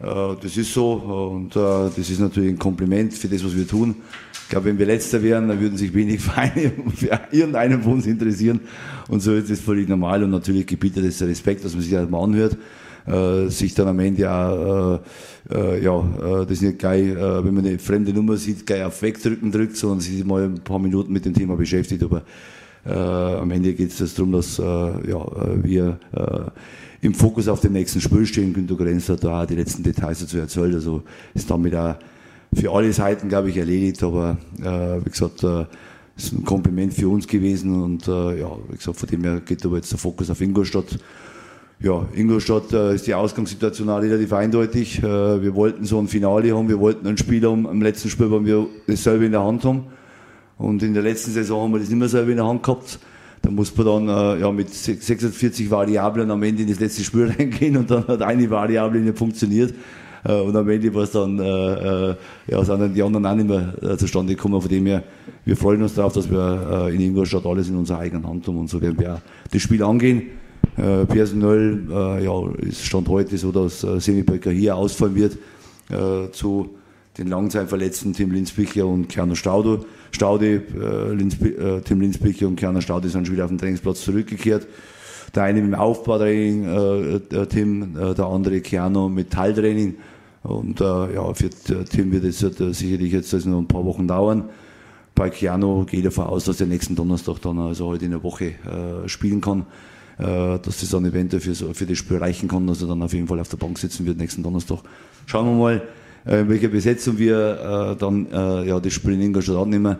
Äh, 0.00 0.36
das 0.40 0.56
ist 0.56 0.72
so 0.72 0.92
und 0.92 1.56
äh, 1.56 1.90
das 1.96 2.10
ist 2.10 2.20
natürlich 2.20 2.50
ein 2.50 2.58
Kompliment 2.58 3.14
für 3.14 3.28
das, 3.28 3.44
was 3.44 3.56
wir 3.56 3.66
tun. 3.66 3.96
Ich 4.44 4.48
glaube, 4.50 4.66
wenn 4.66 4.78
wir 4.78 4.86
Letzter 4.86 5.22
wären, 5.22 5.48
dann 5.48 5.60
würden 5.60 5.76
sich 5.76 5.92
wenig 5.92 6.20
Vereine 6.22 6.72
für 6.94 7.20
irgendeinen 7.30 7.82
von 7.82 7.94
uns 7.94 8.06
interessieren. 8.06 8.60
Und 9.08 9.20
so 9.20 9.34
ist 9.34 9.50
es 9.50 9.60
völlig 9.60 9.88
normal 9.88 10.22
und 10.22 10.30
natürlich 10.30 10.66
gebietet 10.66 11.04
es 11.04 11.20
Respekt, 11.22 11.64
dass 11.64 11.74
man 11.74 11.82
sich 11.82 11.92
das 11.92 12.08
mal 12.08 12.22
anhört 12.22 12.56
äh, 13.08 13.48
sich 13.48 13.74
dann 13.74 13.88
am 13.88 13.98
Ende 13.98 14.30
auch, 14.30 15.00
äh, 15.50 15.54
äh, 15.54 15.82
ja, 15.84 15.98
äh, 15.98 16.46
das 16.46 16.60
nicht 16.60 16.78
gleich, 16.78 17.08
äh, 17.08 17.44
wenn 17.44 17.54
man 17.54 17.66
eine 17.66 17.78
fremde 17.78 18.12
Nummer 18.12 18.36
sieht, 18.36 18.66
gleich 18.66 18.84
auf 18.84 19.00
Wegdrücken 19.02 19.50
drückt, 19.50 19.76
sondern 19.76 20.00
sich 20.00 20.24
mal 20.24 20.44
ein 20.44 20.60
paar 20.60 20.78
Minuten 20.78 21.12
mit 21.12 21.24
dem 21.24 21.34
Thema 21.34 21.56
beschäftigt. 21.56 22.02
Aber 22.02 22.22
äh, 22.84 22.90
am 22.92 23.50
Ende 23.50 23.74
geht 23.74 23.98
es 23.98 24.14
darum, 24.14 24.32
dass 24.32 24.58
äh, 24.58 24.62
ja, 24.62 25.26
wir 25.62 25.98
äh, 26.12 26.50
im 27.00 27.14
Fokus 27.14 27.48
auf 27.48 27.60
dem 27.60 27.72
nächsten 27.72 28.00
Spiel 28.00 28.26
stehen. 28.26 28.52
Günter 28.52 28.76
Grenz 28.76 29.08
hat 29.08 29.24
da 29.24 29.46
die 29.46 29.54
letzten 29.54 29.82
Details 29.82 30.20
dazu 30.20 30.38
erzählt. 30.38 30.74
Also 30.74 31.02
ist 31.34 31.50
damit 31.50 31.74
auch 31.74 31.96
für 32.52 32.70
alle 32.72 32.92
Seiten, 32.92 33.28
glaube 33.28 33.50
ich, 33.50 33.56
erledigt. 33.56 34.02
Aber 34.02 34.38
äh, 34.60 35.04
wie 35.04 35.10
gesagt, 35.10 35.44
äh, 35.44 35.66
ist 36.16 36.32
ein 36.32 36.44
Kompliment 36.44 36.94
für 36.94 37.08
uns 37.08 37.28
gewesen 37.28 37.80
und 37.80 38.08
äh, 38.08 38.40
ja, 38.40 38.50
wie 38.68 38.76
gesagt, 38.76 38.98
von 38.98 39.08
dem 39.08 39.22
her 39.22 39.40
geht 39.40 39.64
aber 39.64 39.76
jetzt 39.76 39.92
der 39.92 39.98
Fokus 39.98 40.30
auf 40.30 40.40
Ingolstadt 40.40 40.98
ja, 41.80 42.04
Ingolstadt 42.12 42.72
äh, 42.72 42.94
ist 42.94 43.06
die 43.06 43.14
Ausgangssituation 43.14 43.88
auch 43.88 44.00
relativ 44.00 44.32
eindeutig. 44.32 44.98
Äh, 44.98 45.02
wir 45.42 45.54
wollten 45.54 45.84
so 45.84 46.00
ein 46.00 46.08
Finale 46.08 46.56
haben, 46.56 46.68
wir 46.68 46.80
wollten 46.80 47.06
einen 47.06 47.16
Spieler 47.16 47.52
haben, 47.52 47.68
am 47.68 47.80
letzten 47.80 48.10
Spiel, 48.10 48.30
wo 48.32 48.44
wir 48.44 48.66
dasselbe 48.88 49.26
in 49.26 49.32
der 49.32 49.44
Hand 49.44 49.64
haben. 49.64 49.84
Und 50.56 50.82
in 50.82 50.92
der 50.92 51.04
letzten 51.04 51.30
Saison 51.30 51.62
haben 51.62 51.72
wir 51.72 51.78
das 51.78 51.88
nicht 51.88 51.98
mehr 51.98 52.08
selber 52.08 52.30
in 52.32 52.38
der 52.38 52.46
Hand 52.46 52.64
gehabt. 52.64 52.98
Da 53.42 53.50
muss 53.50 53.76
man 53.76 53.86
dann 53.86 54.08
äh, 54.08 54.40
ja, 54.40 54.50
mit 54.50 54.72
46 54.72 55.70
Variablen 55.70 56.30
am 56.30 56.42
Ende 56.42 56.62
in 56.62 56.68
das 56.68 56.80
letzte 56.80 57.04
Spiel 57.04 57.26
reingehen 57.38 57.76
und 57.76 57.90
dann 57.90 58.06
hat 58.06 58.22
eine 58.22 58.48
Variable 58.50 59.00
nicht 59.00 59.16
funktioniert. 59.16 59.74
Äh, 60.24 60.40
und 60.40 60.56
am 60.56 60.68
Ende 60.68 60.92
war 60.94 61.02
es 61.04 61.12
dann, 61.12 61.38
äh, 61.38 62.10
äh, 62.10 62.16
ja, 62.48 62.64
sind 62.64 62.80
dann 62.80 62.94
die 62.94 63.02
anderen 63.02 63.26
auch 63.26 63.34
nicht 63.34 63.48
mehr 63.48 63.74
äh, 63.82 63.96
zustande 63.96 64.34
gekommen. 64.34 64.60
Von 64.60 64.70
dem 64.70 64.86
her, 64.86 65.04
wir 65.44 65.56
freuen 65.56 65.82
uns 65.82 65.94
darauf, 65.94 66.12
dass 66.12 66.30
wir 66.30 66.88
äh, 66.88 66.94
in 66.94 67.00
Ingolstadt 67.00 67.46
alles 67.46 67.68
in 67.68 67.76
unserer 67.76 67.98
eigenen 67.98 68.26
Hand 68.26 68.46
haben 68.46 68.58
und 68.58 68.68
so 68.68 68.80
werden 68.80 68.98
wir 68.98 69.14
auch 69.14 69.20
das 69.50 69.62
Spiel 69.62 69.82
angehen. 69.82 70.22
Personell 70.76 72.20
ja, 72.22 72.50
ist 72.60 72.84
Stand 72.84 73.08
heute 73.08 73.36
so, 73.36 73.50
dass 73.50 73.82
äh, 73.82 73.98
Semipöcker 73.98 74.52
hier 74.52 74.76
ausfallen 74.76 75.16
wird 75.16 75.36
zu 76.32 76.70
den 77.16 77.26
Langzeitverletzten 77.26 78.12
Tim 78.12 78.30
Linsbicher 78.30 78.86
und 78.86 79.08
Kerner 79.08 79.34
Staude. 79.34 79.80
Staude 80.10 80.62
äh, 80.74 81.14
Linsbi 81.14 81.50
äh, 81.50 81.80
Tim 81.82 82.00
Linsbicher 82.00 82.46
und 82.46 82.56
Kerner 82.56 82.82
Staude 82.82 83.08
sind 83.08 83.26
schon 83.26 83.34
wieder 83.34 83.44
auf 83.44 83.50
den 83.50 83.58
Trainingsplatz 83.58 84.02
zurückgekehrt. 84.02 84.66
Der 85.34 85.42
eine 85.42 85.60
mit 85.60 85.72
dem 85.72 85.78
Aufbautraining, 85.78 86.64
äh, 86.64 87.46
Tim, 87.46 87.96
äh, 87.96 88.14
der 88.14 88.26
andere 88.26 88.60
Keanu 88.60 89.08
mit 89.08 89.30
Teiltraining. 89.30 89.96
Und 90.42 90.80
äh, 90.80 91.14
ja, 91.14 91.34
für 91.34 91.50
Tim 91.50 92.12
wird 92.12 92.24
es 92.24 92.38
sicherlich 92.38 93.12
jetzt 93.12 93.34
also 93.34 93.50
noch 93.50 93.58
ein 93.58 93.68
paar 93.68 93.84
Wochen 93.84 94.08
dauern. 94.08 94.48
bei 95.14 95.30
Keanu 95.30 95.84
gehe 95.84 96.00
ich 96.00 96.04
davon 96.04 96.26
aus, 96.26 96.44
dass 96.44 96.58
der 96.58 96.66
nächsten 96.66 96.94
Donnerstag 96.94 97.42
dann, 97.42 97.58
also 97.58 97.86
heute 97.88 98.06
in 98.06 98.12
der 98.12 98.22
Woche, 98.22 98.46
äh, 98.46 99.08
spielen 99.08 99.40
kann. 99.40 99.66
Äh, 100.18 100.58
dass 100.58 100.80
das 100.80 100.90
dann 100.90 101.04
eventuell 101.04 101.40
für, 101.40 101.54
für 101.54 101.86
das 101.86 101.98
Spiel 101.98 102.16
reichen 102.16 102.48
kann, 102.48 102.66
dass 102.66 102.82
er 102.82 102.88
dann 102.88 103.02
auf 103.02 103.12
jeden 103.12 103.28
Fall 103.28 103.38
auf 103.38 103.48
der 103.48 103.56
Bank 103.56 103.78
sitzen 103.78 104.04
wird 104.04 104.18
nächsten 104.18 104.42
Donnerstag. 104.42 104.80
Schauen 105.26 105.46
wir 105.46 105.54
mal, 105.54 105.76
äh, 105.76 105.80
in 106.28 106.48
welcher 106.48 106.68
Besetzung 106.68 107.18
wir 107.18 107.94
äh, 107.94 107.96
dann 107.96 108.26
äh, 108.30 108.68
ja, 108.68 108.80
das 108.80 108.92
Spiel 108.92 109.14
in 109.14 109.22
Ingolstadt 109.22 109.56
annehmen 109.56 109.96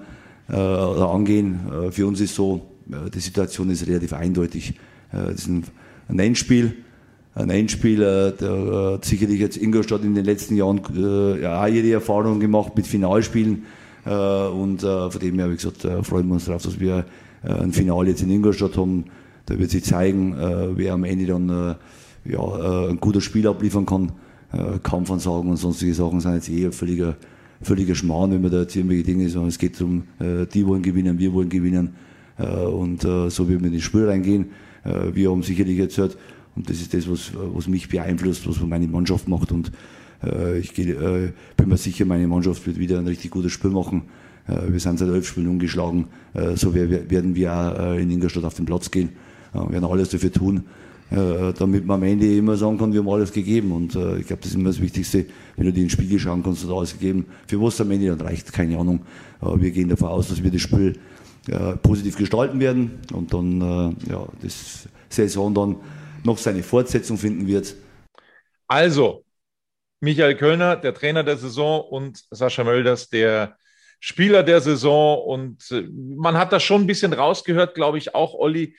äh, 0.49 0.53
oder 0.55 1.11
angehen. 1.11 1.61
Äh, 1.71 1.91
für 1.91 2.07
uns 2.07 2.21
ist 2.21 2.35
so, 2.35 2.67
äh, 2.91 3.11
die 3.11 3.21
Situation 3.21 3.71
ist 3.71 3.87
relativ 3.87 4.13
eindeutig. 4.13 4.75
Äh, 5.13 5.31
das 5.31 5.35
ist 5.41 5.49
ein, 5.49 5.65
ein 6.09 6.19
Endspiel 6.19 6.75
ein 7.39 7.51
Endspiel, 7.51 8.03
äh, 8.03 8.99
sicherlich 9.03 9.39
jetzt 9.39 9.57
Ingolstadt 9.57 10.03
in 10.03 10.15
den 10.15 10.25
letzten 10.25 10.57
Jahren 10.57 10.81
äh, 10.97 11.43
ja, 11.43 11.63
auch 11.63 11.69
jede 11.69 11.93
Erfahrung 11.93 12.41
gemacht 12.41 12.73
mit 12.77 12.87
Finalspielen. 12.87 13.65
Äh, 14.05 14.11
und 14.11 14.83
äh, 14.83 15.11
von 15.11 15.21
dem 15.21 15.39
her, 15.39 15.51
wie 15.51 15.55
gesagt, 15.55 15.85
äh, 15.85 16.03
freuen 16.03 16.27
wir 16.27 16.35
uns 16.35 16.47
darauf, 16.47 16.63
dass 16.63 16.81
wir 16.81 17.05
äh, 17.45 17.53
ein 17.53 17.73
Finale 17.73 18.11
jetzt 18.11 18.23
in 18.23 18.31
Ingolstadt 18.31 18.77
haben. 18.77 19.05
Da 19.47 19.59
wird 19.59 19.71
sich 19.71 19.85
zeigen, 19.85 20.37
äh, 20.37 20.77
wer 20.77 20.95
am 20.95 21.05
Ende 21.05 21.27
dann 21.27 21.49
äh, 21.49 22.31
ja, 22.31 22.87
äh, 22.87 22.91
ein 22.91 22.99
gutes 22.99 23.23
Spiel 23.23 23.47
abliefern 23.47 23.87
kann. 23.87 24.13
Äh, 24.53 24.79
Kampfansagen 24.83 25.51
und 25.51 25.57
sonstige 25.57 25.93
Sachen 25.93 26.21
sind 26.21 26.35
jetzt 26.35 26.49
eh 26.49 26.67
ein 26.67 26.73
völliger, 26.73 27.17
völliger 27.61 27.95
Schmarrn, 27.95 28.31
wenn 28.31 28.41
man 28.41 28.51
da 28.51 28.61
jetzt 28.63 28.75
irgendwelche 28.77 29.05
Dinge 29.05 29.29
sagen. 29.29 29.47
Es 29.47 29.59
geht 29.59 29.79
darum, 29.79 30.05
äh, 30.19 30.47
die 30.47 30.67
wollen 30.67 30.83
gewinnen, 30.83 31.19
wir 31.19 31.33
wollen 31.33 31.49
gewinnen. 31.49 31.95
Äh, 32.39 32.47
und 32.47 33.05
äh, 33.05 33.29
so 33.29 33.49
wird 33.49 33.61
man 33.61 33.71
in 33.71 33.77
das 33.77 33.85
Spiel 33.85 34.07
reingehen. 34.07 34.47
Äh, 34.85 35.15
wir 35.15 35.31
haben 35.31 35.43
sicherlich 35.43 35.77
jetzt 35.77 35.99
halt, 35.99 36.17
und 36.57 36.71
das 36.71 36.81
ist 36.81 36.95
das, 36.95 37.11
was, 37.11 37.33
was 37.35 37.69
mich 37.69 37.89
beeinflusst, 37.89 38.49
was 38.49 38.61
meine 38.61 38.89
Mannschaft 38.89 39.29
macht. 39.29 39.53
Und 39.53 39.71
äh, 40.25 40.59
ich 40.59 40.73
geh, 40.73 40.91
äh, 40.91 41.33
bin 41.57 41.69
mir 41.69 41.77
sicher, 41.77 42.05
meine 42.05 42.27
Mannschaft 42.27 42.67
wird 42.67 42.79
wieder 42.79 42.99
ein 42.99 43.07
richtig 43.07 43.31
gutes 43.31 43.53
Spiel 43.53 43.71
machen. 43.71 44.03
Wir 44.67 44.81
sind 44.81 44.99
seit 44.99 45.11
elf 45.11 45.29
Spielen 45.29 45.49
ungeschlagen. 45.49 46.07
So 46.55 46.75
werden 46.75 47.35
wir 47.35 47.53
auch 47.53 47.99
in 47.99 48.11
Ingolstadt 48.11 48.45
auf 48.45 48.55
den 48.55 48.65
Platz 48.65 48.91
gehen. 48.91 49.11
Wir 49.53 49.73
werden 49.73 49.85
alles 49.85 50.09
dafür 50.09 50.33
tun, 50.33 50.63
damit 51.11 51.87
man 51.87 51.97
am 51.97 52.03
Ende 52.03 52.37
immer 52.37 52.57
sagen 52.57 52.79
kann, 52.79 52.93
wir 52.93 53.01
haben 53.01 53.09
alles 53.09 53.33
gegeben. 53.33 53.73
Und 53.73 53.97
ich 54.19 54.27
glaube, 54.27 54.43
das 54.43 54.51
ist 54.51 54.55
immer 54.55 54.69
das 54.71 54.81
Wichtigste, 54.81 55.27
wenn 55.57 55.67
du 55.67 55.73
dir 55.73 55.81
in 55.81 55.87
den 55.87 55.91
Spiegel 55.91 56.19
schauen 56.19 56.43
kannst, 56.43 56.65
du 56.65 56.77
alles 56.77 56.93
gegeben. 56.93 57.27
Für 57.47 57.61
was 57.63 57.81
am 57.81 57.91
Ende 57.91 58.09
dann 58.09 58.21
reicht, 58.21 58.53
keine 58.53 58.79
Ahnung. 58.79 59.01
Aber 59.41 59.61
wir 59.61 59.71
gehen 59.71 59.89
davon 59.89 60.09
aus, 60.09 60.29
dass 60.29 60.43
wir 60.43 60.51
das 60.51 60.61
Spiel 60.61 60.99
positiv 61.83 62.17
gestalten 62.17 62.61
werden 62.61 62.99
und 63.13 63.33
dann 63.33 63.97
ja, 64.09 64.27
das 64.43 64.89
Saison 65.09 65.55
dann 65.55 65.77
noch 66.25 66.37
seine 66.37 66.63
Fortsetzung 66.63 67.17
finden 67.17 67.47
wird. 67.47 67.75
Also, 68.67 69.25
Michael 70.01 70.37
Kölner, 70.37 70.77
der 70.77 70.95
Trainer 70.95 71.25
der 71.25 71.37
Saison 71.37 71.81
und 71.81 72.23
Sascha 72.31 72.63
Mölders, 72.65 73.09
der 73.09 73.57
Spieler 74.01 74.43
der 74.43 74.61
Saison. 74.61 75.23
Und 75.25 75.71
äh, 75.73 75.89
man 75.91 76.37
hat 76.37 76.53
das 76.53 76.63
schon 76.63 76.83
ein 76.83 76.87
bisschen 76.87 77.13
rausgehört, 77.13 77.75
glaube 77.75 77.99
ich, 77.99 78.15
auch 78.15 78.35
Olli. 78.35 78.77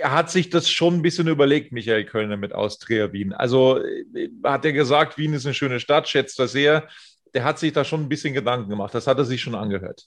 Er 0.00 0.12
hat 0.12 0.30
sich 0.30 0.50
das 0.50 0.68
schon 0.70 0.94
ein 0.94 1.02
bisschen 1.02 1.28
überlegt, 1.28 1.72
Michael 1.72 2.04
Kölner 2.04 2.36
mit 2.36 2.52
Austria 2.52 3.12
Wien. 3.12 3.32
Also 3.32 3.78
äh, 3.82 4.28
hat 4.42 4.64
er 4.64 4.72
gesagt, 4.72 5.18
Wien 5.18 5.32
ist 5.32 5.46
eine 5.46 5.54
schöne 5.54 5.80
Stadt, 5.80 6.08
schätzt 6.08 6.38
das 6.38 6.52
sehr. 6.52 6.88
Der 7.34 7.44
hat 7.44 7.58
sich 7.58 7.72
da 7.72 7.84
schon 7.84 8.02
ein 8.02 8.08
bisschen 8.08 8.34
Gedanken 8.34 8.70
gemacht. 8.70 8.94
Das 8.94 9.06
hat 9.06 9.18
er 9.18 9.24
sich 9.24 9.40
schon 9.40 9.54
angehört. 9.54 10.06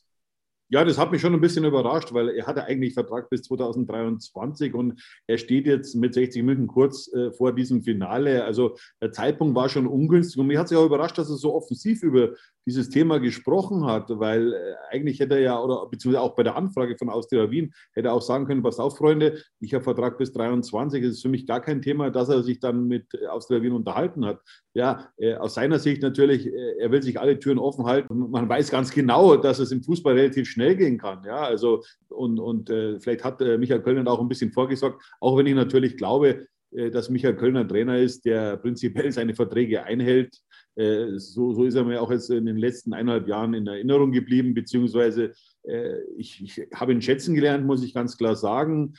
Ja, 0.69 0.83
das 0.83 0.97
hat 0.97 1.11
mich 1.11 1.21
schon 1.21 1.33
ein 1.33 1.39
bisschen 1.39 1.63
überrascht, 1.63 2.13
weil 2.13 2.29
er 2.29 2.45
hatte 2.45 2.65
eigentlich 2.65 2.93
Vertrag 2.93 3.29
bis 3.29 3.43
2023 3.43 4.73
und 4.73 5.01
er 5.25 5.37
steht 5.37 5.65
jetzt 5.65 5.95
mit 5.95 6.13
60 6.13 6.43
Minuten 6.43 6.67
kurz 6.67 7.11
äh, 7.13 7.31
vor 7.31 7.53
diesem 7.53 7.83
Finale. 7.83 8.43
Also 8.43 8.75
der 9.01 9.13
Zeitpunkt 9.13 9.55
war 9.55 9.69
schon 9.69 9.87
ungünstig 9.87 10.37
und 10.37 10.47
mich 10.47 10.57
hat 10.57 10.67
sich 10.67 10.77
auch 10.77 10.85
überrascht, 10.85 11.17
dass 11.17 11.29
er 11.29 11.37
so 11.37 11.55
offensiv 11.55 12.03
über 12.03 12.33
dieses 12.65 12.89
Thema 12.89 13.19
gesprochen 13.19 13.85
hat, 13.85 14.09
weil 14.09 14.51
äh, 14.51 14.57
eigentlich 14.91 15.21
hätte 15.21 15.35
er 15.35 15.41
ja, 15.41 15.61
oder 15.61 15.87
beziehungsweise 15.89 16.21
auch 16.21 16.35
bei 16.35 16.43
der 16.43 16.57
Anfrage 16.57 16.97
von 16.97 17.09
Austria 17.09 17.49
Wien, 17.49 17.71
hätte 17.93 18.09
er 18.09 18.13
auch 18.13 18.21
sagen 18.21 18.45
können, 18.45 18.61
pass 18.61 18.77
auf, 18.77 18.97
Freunde, 18.97 19.41
ich 19.61 19.73
habe 19.73 19.85
Vertrag 19.85 20.17
bis 20.17 20.33
23, 20.33 21.01
es 21.01 21.13
ist 21.13 21.21
für 21.21 21.29
mich 21.29 21.47
gar 21.47 21.61
kein 21.61 21.81
Thema, 21.81 22.11
dass 22.11 22.27
er 22.27 22.43
sich 22.43 22.59
dann 22.59 22.87
mit 22.87 23.05
Austria 23.29 23.61
Wien 23.61 23.71
unterhalten 23.71 24.25
hat. 24.25 24.41
Ja, 24.73 25.09
äh, 25.17 25.35
aus 25.35 25.53
seiner 25.53 25.79
Sicht 25.79 26.01
natürlich, 26.01 26.45
äh, 26.45 26.77
er 26.79 26.91
will 26.91 27.01
sich 27.01 27.19
alle 27.19 27.39
Türen 27.39 27.57
offen 27.57 27.85
halten. 27.85 28.29
Man 28.29 28.49
weiß 28.49 28.69
ganz 28.69 28.91
genau, 28.91 29.37
dass 29.37 29.59
es 29.59 29.71
im 29.71 29.81
Fußball 29.81 30.13
relativ 30.13 30.49
schnell 30.49 30.56
gehen 30.57 30.97
kann. 30.97 31.23
Ja, 31.25 31.41
also 31.41 31.83
und, 32.09 32.39
und 32.39 32.69
äh, 32.69 32.99
vielleicht 32.99 33.23
hat 33.23 33.41
äh, 33.41 33.57
Michael 33.57 33.81
Kölner 33.81 34.11
auch 34.11 34.19
ein 34.19 34.29
bisschen 34.29 34.51
vorgesorgt, 34.51 35.03
auch 35.19 35.37
wenn 35.37 35.47
ich 35.47 35.55
natürlich 35.55 35.97
glaube, 35.97 36.47
äh, 36.71 36.91
dass 36.91 37.09
Michael 37.09 37.35
Kölner 37.35 37.67
Trainer 37.67 37.97
ist, 37.97 38.25
der 38.25 38.57
prinzipiell 38.57 39.11
seine 39.11 39.35
Verträge 39.35 39.83
einhält. 39.83 40.37
Äh, 40.75 41.17
so, 41.17 41.53
so 41.53 41.63
ist 41.63 41.75
er 41.75 41.83
mir 41.83 42.01
auch 42.01 42.11
jetzt 42.11 42.29
in 42.29 42.45
den 42.45 42.57
letzten 42.57 42.93
eineinhalb 42.93 43.27
Jahren 43.27 43.53
in 43.53 43.67
Erinnerung 43.67 44.11
geblieben, 44.11 44.53
beziehungsweise 44.53 45.33
äh, 45.63 46.01
ich, 46.17 46.43
ich 46.43 46.67
habe 46.73 46.91
ihn 46.91 47.01
schätzen 47.01 47.35
gelernt, 47.35 47.65
muss 47.65 47.83
ich 47.83 47.93
ganz 47.93 48.17
klar 48.17 48.35
sagen. 48.35 48.93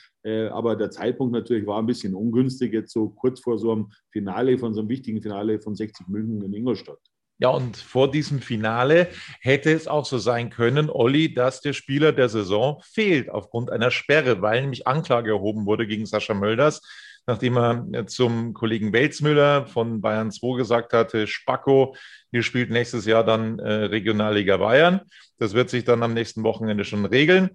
Aber 0.51 0.75
der 0.75 0.91
Zeitpunkt 0.91 1.33
natürlich 1.33 1.65
war 1.65 1.79
ein 1.79 1.85
bisschen 1.85 2.13
ungünstig, 2.13 2.73
jetzt 2.73 2.91
so 2.91 3.09
kurz 3.09 3.39
vor 3.39 3.57
so 3.57 3.71
einem 3.71 3.87
Finale, 4.11 4.57
von 4.57 4.73
so 4.73 4.81
einem 4.81 4.89
wichtigen 4.89 5.21
Finale 5.21 5.61
von 5.61 5.75
60 5.75 6.09
München 6.09 6.41
in 6.41 6.53
Ingolstadt. 6.53 6.99
Ja, 7.39 7.49
und 7.49 7.77
vor 7.77 8.11
diesem 8.11 8.41
Finale 8.41 9.07
hätte 9.39 9.71
es 9.71 9.87
auch 9.87 10.05
so 10.05 10.17
sein 10.17 10.49
können, 10.49 10.89
Olli, 10.89 11.33
dass 11.33 11.61
der 11.61 11.73
Spieler 11.73 12.11
der 12.11 12.29
Saison 12.29 12.81
fehlt 12.83 13.29
aufgrund 13.29 13.71
einer 13.71 13.91
Sperre, 13.91 14.41
weil 14.41 14.61
nämlich 14.61 14.87
Anklage 14.87 15.31
erhoben 15.31 15.65
wurde 15.65 15.87
gegen 15.87 16.05
Sascha 16.05 16.33
Mölders 16.33 16.81
nachdem 17.29 17.57
er 17.57 18.07
zum 18.07 18.53
Kollegen 18.53 18.91
Welzmüller 18.91 19.67
von 19.67 20.01
Bayern 20.01 20.31
2 20.31 20.57
gesagt 20.57 20.93
hatte, 20.93 21.27
Spacko, 21.27 21.95
ihr 22.31 22.41
spielt 22.41 22.71
nächstes 22.71 23.05
Jahr 23.05 23.23
dann 23.23 23.59
äh, 23.59 23.71
Regionalliga 23.85 24.57
Bayern. 24.57 25.01
Das 25.37 25.53
wird 25.53 25.69
sich 25.69 25.83
dann 25.83 26.01
am 26.01 26.15
nächsten 26.15 26.43
Wochenende 26.43 26.85
schon 26.85 27.05
regeln. 27.05 27.51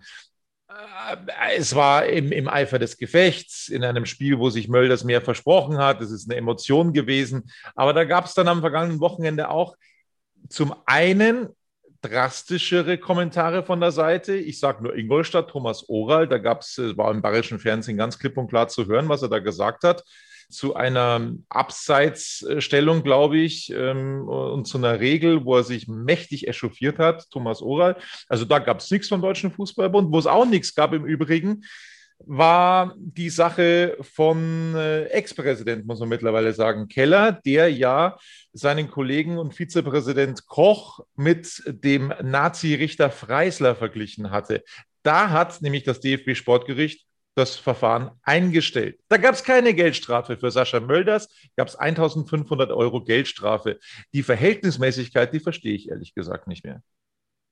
Äh, 0.75 1.57
es 1.57 1.75
war 1.75 2.07
im, 2.07 2.33
im 2.33 2.49
Eifer 2.49 2.78
des 2.78 2.97
Gefechts, 2.97 3.69
in 3.69 3.85
einem 3.85 4.07
Spiel, 4.07 4.38
wo 4.38 4.50
sich 4.50 4.69
Mölders 4.69 5.04
mehr 5.04 5.21
versprochen 5.21 5.78
hat. 5.78 6.00
Es 6.00 6.11
ist 6.11 6.31
eine 6.31 6.38
Emotion 6.38 6.93
gewesen. 6.93 7.50
Aber 7.75 7.93
da 7.93 8.04
gab 8.04 8.26
es 8.26 8.35
dann 8.35 8.49
am 8.49 8.61
vergangenen 8.61 9.00
Wochenende 9.00 9.49
auch 9.50 9.76
zum 10.49 10.75
einen 10.87 11.49
drastischere 12.02 12.99
Kommentare 12.99 13.62
von 13.62 13.81
der 13.81 13.93
Seite. 13.93 14.35
Ich 14.35 14.61
sage 14.61 14.83
nur 14.83 14.95
Ingolstadt, 14.95 15.49
Thomas 15.49 15.88
Oral, 15.88 16.28
da 16.28 16.38
gab 16.38 16.61
es, 16.61 16.78
war 16.97 17.11
im 17.11 17.23
bayerischen 17.23 17.59
Fernsehen 17.59 17.97
ganz 17.97 18.19
klipp 18.19 18.37
und 18.37 18.49
klar 18.49 18.69
zu 18.69 18.87
hören, 18.87 19.09
was 19.09 19.23
er 19.23 19.28
da 19.28 19.38
gesagt 19.38 19.85
hat, 19.85 20.04
zu 20.49 20.75
einer 20.75 21.33
Abseitsstellung, 21.49 23.03
glaube 23.03 23.39
ich, 23.39 23.71
ähm, 23.71 24.29
und 24.29 24.67
zu 24.67 24.79
einer 24.79 25.01
Regel, 25.01 25.45
wo 25.45 25.57
er 25.57 25.65
sich 25.65 25.89
mächtig 25.89 26.49
echauffiert 26.49 26.99
hat, 26.99 27.31
Thomas 27.31 27.63
Oral. 27.63 27.97
Also 28.29 28.45
da 28.45 28.59
gab 28.59 28.81
es 28.81 28.91
nichts 28.91 29.09
vom 29.09 29.23
Deutschen 29.23 29.51
Fußballbund, 29.51 30.13
wo 30.13 30.19
es 30.19 30.27
auch 30.27 30.47
nichts 30.47 30.75
gab 30.75 30.93
im 30.93 31.05
Übrigen 31.05 31.65
war 32.27 32.95
die 32.97 33.31
Sache 33.31 33.97
von 34.01 34.75
äh, 34.75 35.05
Ex-Präsident, 35.07 35.87
muss 35.87 36.01
man 36.01 36.09
mittlerweile 36.09 36.53
sagen, 36.53 36.89
Keller, 36.89 37.33
der 37.33 37.71
ja 37.71 38.17
seinen 38.53 38.91
Kollegen 38.91 39.39
und 39.39 39.55
Vizepräsident 39.55 40.47
Koch 40.47 41.01
mit 41.17 41.63
dem 41.67 42.13
Nazi-Richter 42.23 43.11
Freisler 43.11 43.75
verglichen 43.75 44.31
hatte. 44.31 44.63
Da 45.03 45.31
hat 45.31 45.61
nämlich 45.61 45.83
das 45.83 46.01
DFB-Sportgericht 46.01 47.05
das 47.35 47.57
Verfahren 47.57 48.11
eingestellt. 48.23 49.00
Da 49.09 49.17
gab 49.17 49.35
es 49.35 49.43
keine 49.43 49.75
Geldstrafe 49.75 50.37
für 50.37 50.50
Sascha 50.50 50.81
Mölders, 50.81 51.29
gab 51.57 51.69
es 51.69 51.76
1500 51.76 52.71
Euro 52.71 53.03
Geldstrafe. 53.03 53.79
Die 54.12 54.23
Verhältnismäßigkeit, 54.23 55.33
die 55.33 55.41
verstehe 55.41 55.75
ich 55.75 55.88
ehrlich 55.88 56.14
gesagt 56.14 56.47
nicht 56.47 56.64
mehr. 56.64 56.83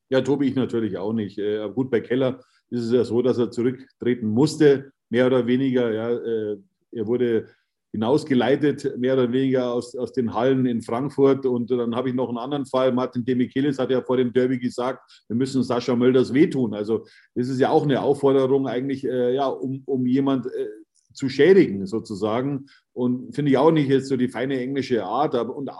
Ja, 0.08 0.20
Tobi, 0.20 0.48
ich 0.48 0.54
natürlich 0.54 0.98
auch 0.98 1.12
nicht. 1.12 1.38
Äh, 1.38 1.68
gut, 1.70 1.90
bei 1.90 2.00
Keller 2.00 2.40
ist 2.70 2.84
es 2.84 2.92
ja 2.92 3.04
so, 3.04 3.22
dass 3.22 3.38
er 3.38 3.50
zurücktreten 3.50 4.28
musste, 4.28 4.92
mehr 5.08 5.26
oder 5.26 5.46
weniger. 5.46 5.92
Ja, 5.92 6.10
äh, 6.10 6.58
er 6.92 7.06
wurde 7.06 7.48
hinausgeleitet, 7.92 8.98
mehr 8.98 9.14
oder 9.14 9.30
weniger 9.30 9.72
aus, 9.72 9.94
aus 9.94 10.12
den 10.12 10.34
Hallen 10.34 10.66
in 10.66 10.82
Frankfurt. 10.82 11.44
Und 11.46 11.70
dann 11.70 11.94
habe 11.94 12.08
ich 12.08 12.14
noch 12.14 12.28
einen 12.28 12.38
anderen 12.38 12.66
Fall. 12.66 12.92
Martin 12.92 13.24
Demichelis 13.24 13.78
hat 13.78 13.90
ja 13.90 14.02
vor 14.02 14.16
dem 14.16 14.32
Derby 14.32 14.58
gesagt, 14.58 15.24
wir 15.28 15.36
müssen 15.36 15.62
Sascha 15.62 15.94
Mölders 15.94 16.32
wehtun. 16.32 16.74
Also 16.74 17.06
das 17.34 17.48
ist 17.48 17.60
ja 17.60 17.68
auch 17.70 17.84
eine 17.84 18.00
Aufforderung 18.00 18.66
eigentlich, 18.66 19.04
äh, 19.04 19.34
ja, 19.34 19.46
um, 19.46 19.82
um 19.84 20.06
jemand 20.06 20.46
äh, 20.46 20.68
zu 21.12 21.28
schädigen 21.28 21.86
sozusagen. 21.86 22.66
Und 22.94 23.34
finde 23.34 23.50
ich 23.50 23.58
auch 23.58 23.70
nicht 23.70 23.88
jetzt 23.88 24.08
so 24.08 24.16
die 24.16 24.28
feine 24.28 24.58
englische 24.58 25.04
Art. 25.04 25.34
Aber, 25.34 25.54
und 25.54 25.70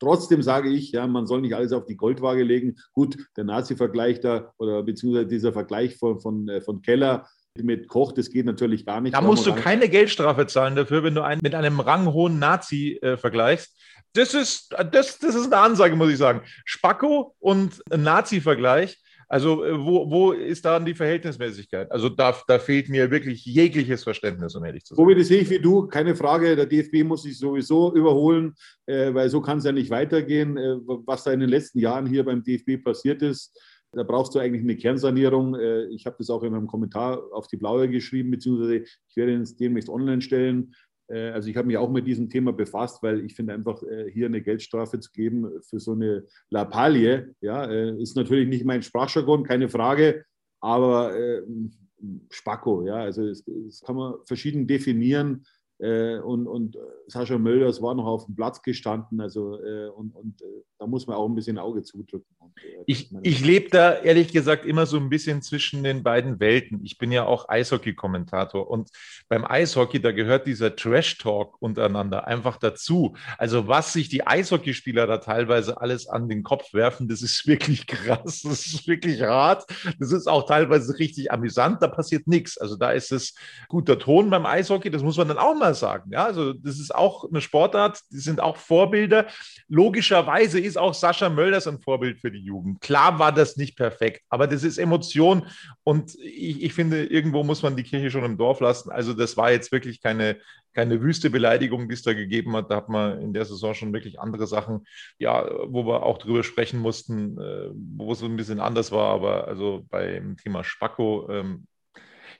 Trotzdem 0.00 0.40
sage 0.40 0.70
ich, 0.70 0.92
ja, 0.92 1.06
man 1.06 1.26
soll 1.26 1.42
nicht 1.42 1.54
alles 1.54 1.72
auf 1.72 1.84
die 1.84 1.96
Goldwaage 1.96 2.42
legen. 2.42 2.76
Gut, 2.94 3.18
der 3.36 3.44
Nazi-Vergleich 3.44 4.20
da 4.20 4.54
oder 4.56 4.82
beziehungsweise 4.82 5.26
dieser 5.26 5.52
Vergleich 5.52 5.98
von, 5.98 6.18
von, 6.20 6.48
äh, 6.48 6.62
von 6.62 6.80
Keller 6.80 7.28
mit 7.58 7.88
Koch, 7.88 8.12
das 8.12 8.30
geht 8.30 8.46
natürlich 8.46 8.86
gar 8.86 9.00
nicht. 9.00 9.14
Da 9.14 9.20
musst 9.20 9.46
du 9.46 9.54
keine 9.54 9.88
Geldstrafe 9.88 10.46
zahlen 10.46 10.76
dafür, 10.76 11.02
wenn 11.02 11.14
du 11.14 11.22
einen 11.22 11.40
mit 11.42 11.54
einem 11.54 11.80
ranghohen 11.80 12.38
Nazi 12.38 12.98
äh, 13.02 13.16
vergleichst. 13.16 13.76
Das 14.12 14.34
ist, 14.34 14.74
das, 14.92 15.18
das 15.18 15.34
ist 15.34 15.52
eine 15.52 15.58
Ansage, 15.58 15.96
muss 15.96 16.10
ich 16.10 16.18
sagen. 16.18 16.42
Spacko 16.64 17.34
und 17.38 17.82
Nazi-Vergleich 17.94 18.98
also 19.30 19.64
äh, 19.64 19.78
wo, 19.78 20.10
wo 20.10 20.32
ist 20.32 20.64
da 20.64 20.80
die 20.80 20.92
Verhältnismäßigkeit? 20.92 21.92
Also 21.92 22.08
da, 22.08 22.36
da 22.48 22.58
fehlt 22.58 22.88
mir 22.88 23.12
wirklich 23.12 23.44
jegliches 23.44 24.02
Verständnis, 24.02 24.56
um 24.56 24.64
ehrlich 24.64 24.84
zu 24.84 24.96
sein. 24.96 25.04
Tobi, 25.04 25.14
das 25.14 25.28
sehe 25.28 25.40
ich 25.40 25.50
wie 25.50 25.60
du, 25.60 25.86
keine 25.86 26.16
Frage. 26.16 26.56
Der 26.56 26.66
DFB 26.66 27.04
muss 27.04 27.22
sich 27.22 27.38
sowieso 27.38 27.94
überholen, 27.94 28.54
äh, 28.86 29.14
weil 29.14 29.30
so 29.30 29.40
kann 29.40 29.58
es 29.58 29.64
ja 29.64 29.70
nicht 29.70 29.88
weitergehen. 29.88 30.56
Äh, 30.56 30.78
was 31.06 31.22
da 31.22 31.32
in 31.32 31.38
den 31.38 31.48
letzten 31.48 31.78
Jahren 31.78 32.06
hier 32.06 32.24
beim 32.24 32.42
DFB 32.42 32.82
passiert 32.82 33.22
ist, 33.22 33.56
Da 33.92 34.04
brauchst 34.04 34.34
du 34.34 34.38
eigentlich 34.38 34.62
eine 34.62 34.76
Kernsanierung. 34.76 35.56
Äh, 35.56 35.86
ich 35.86 36.06
habe 36.06 36.16
das 36.18 36.30
auch 36.30 36.42
in 36.42 36.52
meinem 36.52 36.66
Kommentar 36.66 37.22
auf 37.32 37.48
die 37.48 37.56
Blaue 37.56 37.88
geschrieben, 37.88 38.30
beziehungsweise 38.30 38.76
ich 38.76 39.16
werde 39.16 39.34
es 39.36 39.56
demnächst 39.56 39.88
online 39.88 40.22
stellen. 40.22 40.74
Äh, 41.08 41.30
also 41.30 41.48
ich 41.48 41.56
habe 41.56 41.66
mich 41.66 41.76
auch 41.76 41.90
mit 41.90 42.06
diesem 42.06 42.30
Thema 42.30 42.52
befasst, 42.52 43.02
weil 43.02 43.24
ich 43.24 43.34
finde 43.34 43.54
einfach, 43.54 43.82
äh, 43.82 44.10
hier 44.10 44.26
eine 44.26 44.42
Geldstrafe 44.42 45.00
zu 45.00 45.10
geben 45.10 45.60
für 45.62 45.80
so 45.80 45.92
eine 45.92 46.24
Lappalie, 46.50 47.34
ja, 47.40 47.64
ist 47.64 48.16
natürlich 48.16 48.48
nicht 48.48 48.64
mein 48.64 48.82
Sprachjargon, 48.82 49.44
keine 49.44 49.68
Frage, 49.68 50.24
aber 50.60 51.14
Spacko, 52.30 52.86
ja, 52.86 52.96
also 52.96 53.26
das, 53.26 53.44
das 53.44 53.80
kann 53.80 53.96
man 53.96 54.14
verschieden 54.24 54.66
definieren. 54.66 55.44
Äh, 55.80 56.18
und, 56.18 56.46
und 56.46 56.76
Sascha 57.06 57.38
Mölders 57.38 57.80
war 57.80 57.94
noch 57.94 58.06
auf 58.06 58.26
dem 58.26 58.36
Platz 58.36 58.62
gestanden. 58.62 59.20
Also, 59.20 59.58
äh, 59.62 59.88
und, 59.88 60.14
und 60.14 60.42
äh, 60.42 60.62
da 60.78 60.86
muss 60.86 61.06
man 61.06 61.16
auch 61.16 61.28
ein 61.28 61.34
bisschen 61.34 61.58
Auge 61.58 61.82
zudrücken. 61.82 62.26
Ich 62.86 63.10
ich 63.22 63.44
lebe 63.44 63.70
da 63.70 63.94
ehrlich 63.94 64.32
gesagt 64.32 64.66
immer 64.66 64.84
so 64.84 64.96
ein 64.96 65.08
bisschen 65.08 65.40
zwischen 65.40 65.82
den 65.82 66.02
beiden 66.02 66.40
Welten. 66.40 66.80
Ich 66.84 66.98
bin 66.98 67.12
ja 67.12 67.24
auch 67.24 67.48
Eishockey-Kommentator 67.48 68.68
und 68.68 68.90
beim 69.28 69.44
Eishockey, 69.44 70.00
da 70.00 70.12
gehört 70.12 70.46
dieser 70.46 70.74
Trash-Talk 70.74 71.60
untereinander 71.60 72.26
einfach 72.26 72.58
dazu. 72.58 73.14
Also, 73.38 73.68
was 73.68 73.92
sich 73.92 74.08
die 74.08 74.26
Eishockeyspieler 74.26 75.06
da 75.06 75.18
teilweise 75.18 75.80
alles 75.80 76.08
an 76.08 76.28
den 76.28 76.42
Kopf 76.42 76.74
werfen, 76.74 77.08
das 77.08 77.22
ist 77.22 77.46
wirklich 77.46 77.86
krass. 77.86 78.42
Das 78.42 78.66
ist 78.66 78.86
wirklich 78.86 79.22
hart. 79.22 79.64
Das 79.98 80.12
ist 80.12 80.26
auch 80.26 80.46
teilweise 80.46 80.98
richtig 80.98 81.32
amüsant. 81.32 81.82
Da 81.82 81.88
passiert 81.88 82.26
nichts. 82.26 82.58
Also, 82.58 82.76
da 82.76 82.90
ist 82.90 83.12
es 83.12 83.34
guter 83.68 83.98
Ton 83.98 84.30
beim 84.30 84.46
Eishockey. 84.46 84.90
Das 84.90 85.02
muss 85.02 85.16
man 85.16 85.28
dann 85.28 85.38
auch 85.38 85.54
mal 85.54 85.69
sagen. 85.74 86.10
Ja, 86.12 86.24
also 86.24 86.52
das 86.52 86.78
ist 86.78 86.94
auch 86.94 87.28
eine 87.28 87.40
Sportart, 87.40 88.00
die 88.10 88.18
sind 88.18 88.40
auch 88.40 88.56
Vorbilder. 88.56 89.26
Logischerweise 89.68 90.58
ist 90.58 90.76
auch 90.76 90.94
Sascha 90.94 91.28
Mölders 91.28 91.66
ein 91.66 91.80
Vorbild 91.80 92.20
für 92.20 92.30
die 92.30 92.40
Jugend. 92.40 92.80
Klar 92.80 93.18
war 93.18 93.32
das 93.32 93.56
nicht 93.56 93.76
perfekt, 93.76 94.22
aber 94.28 94.46
das 94.46 94.64
ist 94.64 94.78
Emotion 94.78 95.46
und 95.84 96.14
ich, 96.16 96.62
ich 96.62 96.74
finde, 96.74 97.04
irgendwo 97.04 97.42
muss 97.44 97.62
man 97.62 97.76
die 97.76 97.82
Kirche 97.82 98.10
schon 98.10 98.24
im 98.24 98.38
Dorf 98.38 98.60
lassen. 98.60 98.90
Also 98.90 99.12
das 99.12 99.36
war 99.36 99.50
jetzt 99.50 99.72
wirklich 99.72 100.00
keine, 100.00 100.38
keine 100.72 101.00
wüste 101.00 101.30
Beleidigung, 101.30 101.88
die 101.88 101.94
es 101.94 102.02
da 102.02 102.12
gegeben 102.12 102.54
hat. 102.56 102.70
Da 102.70 102.76
hat 102.76 102.88
man 102.88 103.20
in 103.20 103.32
der 103.32 103.44
Saison 103.44 103.74
schon 103.74 103.92
wirklich 103.92 104.20
andere 104.20 104.46
Sachen, 104.46 104.86
ja, 105.18 105.48
wo 105.66 105.86
wir 105.86 106.04
auch 106.04 106.18
drüber 106.18 106.42
sprechen 106.42 106.80
mussten, 106.80 107.38
äh, 107.38 107.70
wo 107.72 108.12
es 108.12 108.22
ein 108.22 108.36
bisschen 108.36 108.60
anders 108.60 108.92
war. 108.92 109.12
Aber 109.12 109.48
also 109.48 109.84
beim 109.90 110.36
Thema 110.36 110.64
Spacko 110.64 111.28
ähm, 111.30 111.66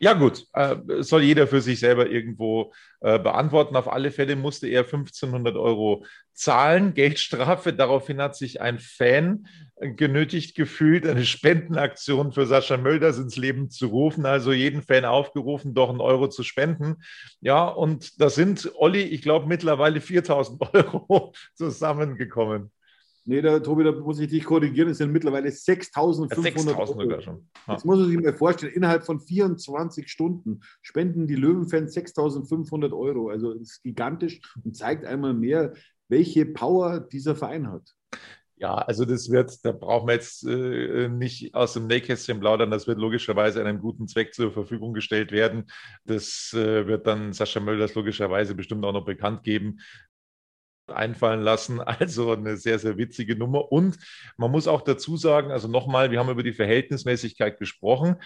ja, 0.02 0.14
gut, 0.14 0.46
äh, 0.54 0.76
soll 1.00 1.22
jeder 1.24 1.46
für 1.46 1.60
sich 1.60 1.78
selber 1.78 2.08
irgendwo 2.08 2.72
äh, 3.00 3.18
beantworten. 3.18 3.76
Auf 3.76 3.92
alle 3.92 4.10
Fälle 4.10 4.34
musste 4.34 4.66
er 4.66 4.84
1500 4.84 5.56
Euro 5.56 6.06
zahlen, 6.32 6.94
Geldstrafe. 6.94 7.74
Daraufhin 7.74 8.20
hat 8.22 8.34
sich 8.34 8.62
ein 8.62 8.78
Fan 8.78 9.46
genötigt 9.78 10.56
gefühlt, 10.56 11.06
eine 11.06 11.26
Spendenaktion 11.26 12.32
für 12.32 12.46
Sascha 12.46 12.78
Mölders 12.78 13.18
ins 13.18 13.36
Leben 13.36 13.68
zu 13.68 13.88
rufen. 13.88 14.24
Also 14.24 14.52
jeden 14.52 14.82
Fan 14.82 15.04
aufgerufen, 15.04 15.74
doch 15.74 15.90
einen 15.90 16.00
Euro 16.00 16.28
zu 16.28 16.44
spenden. 16.44 16.96
Ja, 17.42 17.68
und 17.68 18.18
da 18.22 18.30
sind, 18.30 18.72
Olli, 18.76 19.02
ich 19.02 19.20
glaube, 19.20 19.48
mittlerweile 19.48 20.00
4000 20.00 20.62
Euro 20.74 21.34
zusammengekommen. 21.54 22.72
Nee, 23.30 23.42
da, 23.42 23.60
Tobi, 23.60 23.84
da 23.84 23.92
muss 23.92 24.18
ich 24.18 24.28
dich 24.28 24.42
korrigieren. 24.42 24.88
Es 24.88 24.98
sind 24.98 25.12
mittlerweile 25.12 25.50
6.500 25.50 26.76
Euro. 26.76 27.20
Schon. 27.20 27.48
Ja. 27.68 27.74
Jetzt 27.74 27.84
muss 27.84 28.00
man 28.00 28.08
sich 28.08 28.18
mal 28.18 28.32
vorstellen, 28.34 28.72
innerhalb 28.72 29.06
von 29.06 29.20
24 29.20 30.10
Stunden 30.10 30.62
spenden 30.82 31.28
die 31.28 31.36
Löwenfans 31.36 31.96
6.500 31.96 32.92
Euro. 32.92 33.28
Also 33.28 33.54
das 33.54 33.62
ist 33.70 33.82
gigantisch 33.84 34.40
und 34.64 34.76
zeigt 34.76 35.04
einmal 35.04 35.32
mehr, 35.32 35.74
welche 36.08 36.44
Power 36.44 36.98
dieser 36.98 37.36
Verein 37.36 37.70
hat. 37.70 37.94
Ja, 38.56 38.74
also 38.74 39.04
das 39.04 39.30
wird, 39.30 39.64
da 39.64 39.70
brauchen 39.70 40.08
wir 40.08 40.14
jetzt 40.14 40.44
äh, 40.44 41.08
nicht 41.08 41.54
aus 41.54 41.74
dem 41.74 41.86
Nähkästchen 41.86 42.40
plaudern, 42.40 42.70
das 42.72 42.88
wird 42.88 42.98
logischerweise 42.98 43.64
einem 43.64 43.80
guten 43.80 44.08
Zweck 44.08 44.34
zur 44.34 44.50
Verfügung 44.50 44.92
gestellt 44.92 45.30
werden. 45.30 45.70
Das 46.04 46.52
äh, 46.52 46.86
wird 46.88 47.06
dann 47.06 47.32
Sascha 47.32 47.60
Mölders 47.60 47.94
logischerweise 47.94 48.56
bestimmt 48.56 48.84
auch 48.84 48.92
noch 48.92 49.04
bekannt 49.04 49.44
geben 49.44 49.78
einfallen 50.92 51.40
lassen. 51.40 51.80
Also 52.00 52.32
eine 52.32 52.56
sehr, 52.56 52.78
sehr 52.78 52.96
witzige 52.96 53.36
Nummer. 53.36 53.70
Und 53.70 53.98
man 54.36 54.50
muss 54.50 54.68
auch 54.68 54.82
dazu 54.82 55.16
sagen, 55.16 55.50
also 55.50 55.68
nochmal, 55.68 56.10
wir 56.10 56.18
haben 56.18 56.30
über 56.30 56.42
die 56.42 56.52
Verhältnismäßigkeit 56.52 57.58
gesprochen. 57.58 58.16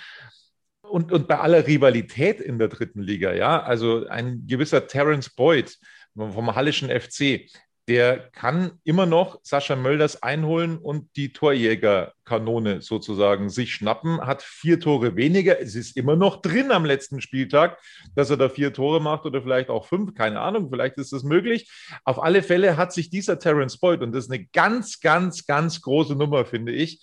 Und, 0.83 1.13
und 1.13 1.27
bei 1.29 1.39
aller 1.39 1.67
Rivalität 1.67 2.41
in 2.41 2.59
der 2.59 2.69
dritten 2.69 3.01
Liga, 3.01 3.33
ja, 3.33 3.63
also 3.63 4.07
ein 4.07 4.47
gewisser 4.47 4.87
Terence 4.87 5.31
Boyd 5.31 5.77
vom 6.15 6.55
Hallischen 6.55 6.89
FC, 6.89 7.51
der 7.87 8.31
kann 8.33 8.81
immer 8.85 9.05
noch 9.05 9.41
Sascha 9.43 9.77
Mölders 9.77 10.23
einholen 10.23 10.79
und 10.79 11.15
die 11.17 11.35
Torjägerkanone 11.35 12.81
sozusagen 12.81 13.51
sich 13.51 13.75
schnappen, 13.75 14.23
hat 14.23 14.43
vier 14.43 14.81
Tore 14.81 15.17
weniger. 15.17 15.61
Es 15.61 15.75
ist 15.75 15.97
immer 15.97 16.17
noch 16.17 16.41
drin 16.41 16.73
am 16.73 16.87
letzten 16.87 17.21
Spieltag, 17.21 17.79
dass 18.15 18.31
er 18.31 18.39
da 18.39 18.49
vier 18.49 18.73
Tore 18.73 19.03
macht 19.03 19.27
oder 19.27 19.43
vielleicht 19.43 19.69
auch 19.69 19.87
fünf, 19.87 20.15
keine 20.15 20.41
Ahnung, 20.41 20.71
vielleicht 20.71 20.97
ist 20.97 21.13
das 21.13 21.25
möglich. 21.25 21.71
Auf 22.05 22.23
alle 22.23 22.43
Fälle 22.43 22.79
hat 22.79 22.93
sich 22.93 23.11
dieser 23.11 23.39
Terence 23.39 23.79
Boyd, 23.79 24.01
und 24.01 24.13
das 24.13 24.25
ist 24.25 24.33
eine 24.33 24.47
ganz, 24.47 25.01
ganz, 25.01 25.45
ganz 25.45 25.83
große 25.83 26.17
Nummer, 26.17 26.47
finde 26.47 26.73
ich, 26.73 27.03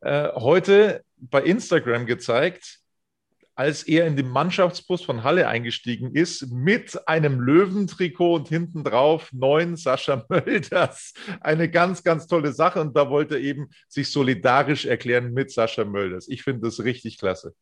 äh, 0.00 0.32
heute 0.34 1.04
bei 1.16 1.42
Instagram 1.42 2.06
gezeigt, 2.06 2.80
als 3.58 3.82
er 3.82 4.06
in 4.06 4.14
den 4.14 4.28
Mannschaftsbus 4.28 5.02
von 5.02 5.24
Halle 5.24 5.48
eingestiegen 5.48 6.14
ist, 6.14 6.48
mit 6.52 7.08
einem 7.08 7.40
Löwentrikot 7.40 8.36
und 8.36 8.48
hinten 8.48 8.84
drauf 8.84 9.32
neun 9.32 9.74
Sascha 9.74 10.24
Mölders. 10.28 11.12
Eine 11.40 11.68
ganz, 11.68 12.04
ganz 12.04 12.28
tolle 12.28 12.52
Sache. 12.52 12.80
Und 12.80 12.96
da 12.96 13.10
wollte 13.10 13.34
er 13.34 13.40
eben 13.40 13.68
sich 13.88 14.12
solidarisch 14.12 14.86
erklären 14.86 15.34
mit 15.34 15.50
Sascha 15.50 15.84
Mölders. 15.84 16.28
Ich 16.28 16.44
finde 16.44 16.68
das 16.68 16.84
richtig 16.84 17.18
klasse. 17.18 17.52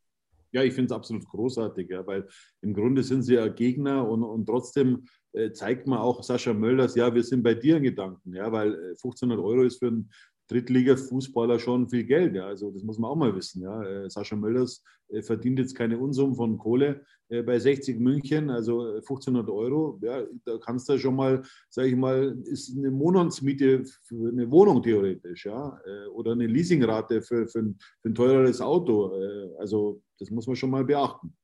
Ja, 0.53 0.63
ich 0.63 0.75
finde 0.75 0.93
es 0.93 0.93
absolut 0.93 1.27
großartig, 1.31 1.89
ja, 1.89 2.07
weil 2.07 2.29
im 2.61 2.75
Grunde 2.75 3.03
sind 3.03 3.23
sie 3.23 3.35
ja 3.35 3.49
Gegner 3.49 4.07
und, 4.07 4.23
und 4.23 4.45
trotzdem 4.45 5.07
äh, 5.33 5.51
zeigt 5.53 5.87
man 5.87 5.99
auch 5.99 6.23
Sascha 6.23 6.53
Mölders, 6.53 6.95
ja, 6.95 7.15
wir 7.15 7.25
sind 7.25 7.43
bei 7.43 7.55
dir 7.55 7.79
in 7.79 7.85
Gedanken, 7.85 8.35
ja, 8.35 8.53
weil 8.53 8.75
1500 8.91 9.39
äh, 9.39 9.43
Euro 9.43 9.63
ist 9.63 9.79
für 9.79 9.89
einen 9.89 10.11
Drittliga-Fußballer 10.49 11.59
schon 11.59 11.89
viel 11.89 12.05
Geld. 12.05 12.35
Ja. 12.35 12.47
Also 12.47 12.71
das 12.71 12.83
muss 12.83 12.99
man 12.99 13.11
auch 13.11 13.17
mal 13.17 13.35
wissen. 13.35 13.63
Ja. 13.63 13.83
Äh, 13.83 14.11
Sascha 14.11 14.37
Mölders 14.37 14.83
äh, 15.09 15.23
verdient 15.23 15.59
jetzt 15.59 15.75
keine 15.75 15.99
Unsummen 15.99 16.37
von 16.37 16.59
Kohle 16.59 17.05
äh, 17.29 17.43
bei 17.43 17.59
60 17.59 17.99
München, 17.99 18.51
also 18.51 18.97
1500 18.97 19.49
Euro. 19.49 19.99
Ja, 20.03 20.23
da 20.45 20.59
kannst 20.59 20.89
du 20.89 20.99
schon 20.99 21.17
mal, 21.17 21.43
sage 21.69 21.89
ich 21.89 21.97
mal, 21.97 22.39
ist 22.45 22.77
eine 22.77 22.91
Monatsmiete 22.91 23.85
für 23.85 24.29
eine 24.29 24.51
Wohnung 24.51 24.83
theoretisch, 24.83 25.47
ja, 25.47 25.79
oder 26.13 26.33
eine 26.33 26.47
Leasingrate 26.47 27.23
für, 27.23 27.47
für, 27.49 27.61
ein, 27.61 27.79
für 28.01 28.09
ein 28.09 28.15
teureres 28.15 28.61
Auto. 28.61 29.13
Also 29.59 30.01
das 30.19 30.31
muss 30.31 30.47
man 30.47 30.57
schon 30.57 30.71
mal 30.71 30.85
beachten. 30.85 31.35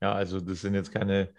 Ja, 0.00 0.12
also 0.12 0.40
das 0.40 0.60
sind 0.60 0.74
jetzt 0.74 0.90
keine 0.90 1.32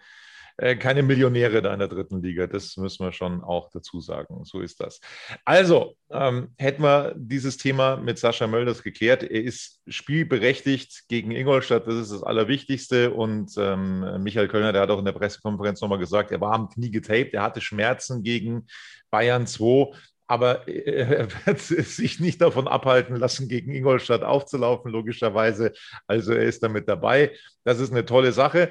äh, 0.56 0.76
keine 0.76 1.02
Millionäre 1.02 1.62
da 1.62 1.72
in 1.72 1.80
der 1.80 1.88
dritten 1.88 2.22
Liga. 2.22 2.46
Das 2.46 2.76
müssen 2.76 3.04
wir 3.04 3.12
schon 3.12 3.42
auch 3.42 3.70
dazu 3.70 4.00
sagen. 4.00 4.44
So 4.44 4.60
ist 4.60 4.80
das. 4.80 5.00
Also, 5.44 5.96
ähm, 6.10 6.54
hätten 6.58 6.82
wir 6.82 7.14
dieses 7.16 7.56
Thema 7.56 7.96
mit 7.96 8.18
Sascha 8.18 8.46
Mölders 8.46 8.82
geklärt. 8.82 9.22
Er 9.22 9.42
ist 9.42 9.80
spielberechtigt 9.88 11.08
gegen 11.08 11.32
Ingolstadt. 11.32 11.86
Das 11.86 11.94
ist 11.94 12.12
das 12.12 12.22
Allerwichtigste. 12.22 13.12
Und 13.12 13.52
ähm, 13.58 14.22
Michael 14.22 14.48
Kölner, 14.48 14.72
der 14.72 14.82
hat 14.82 14.90
auch 14.90 14.98
in 14.98 15.04
der 15.04 15.12
Pressekonferenz 15.12 15.80
nochmal 15.80 15.98
gesagt, 15.98 16.30
er 16.30 16.40
war 16.40 16.52
am 16.52 16.68
Knie 16.68 16.90
getaped. 16.90 17.34
Er 17.34 17.42
hatte 17.42 17.60
Schmerzen 17.60 18.22
gegen 18.22 18.66
Bayern 19.10 19.46
2 19.46 19.92
aber 20.26 20.66
er 20.68 21.28
wird 21.46 21.60
sich 21.60 22.20
nicht 22.20 22.40
davon 22.40 22.66
abhalten 22.68 23.16
lassen, 23.16 23.48
gegen 23.48 23.74
Ingolstadt 23.74 24.22
aufzulaufen, 24.22 24.90
logischerweise. 24.90 25.72
Also 26.06 26.32
er 26.32 26.44
ist 26.44 26.62
damit 26.62 26.88
dabei. 26.88 27.32
Das 27.64 27.78
ist 27.78 27.90
eine 27.90 28.06
tolle 28.06 28.32
Sache. 28.32 28.70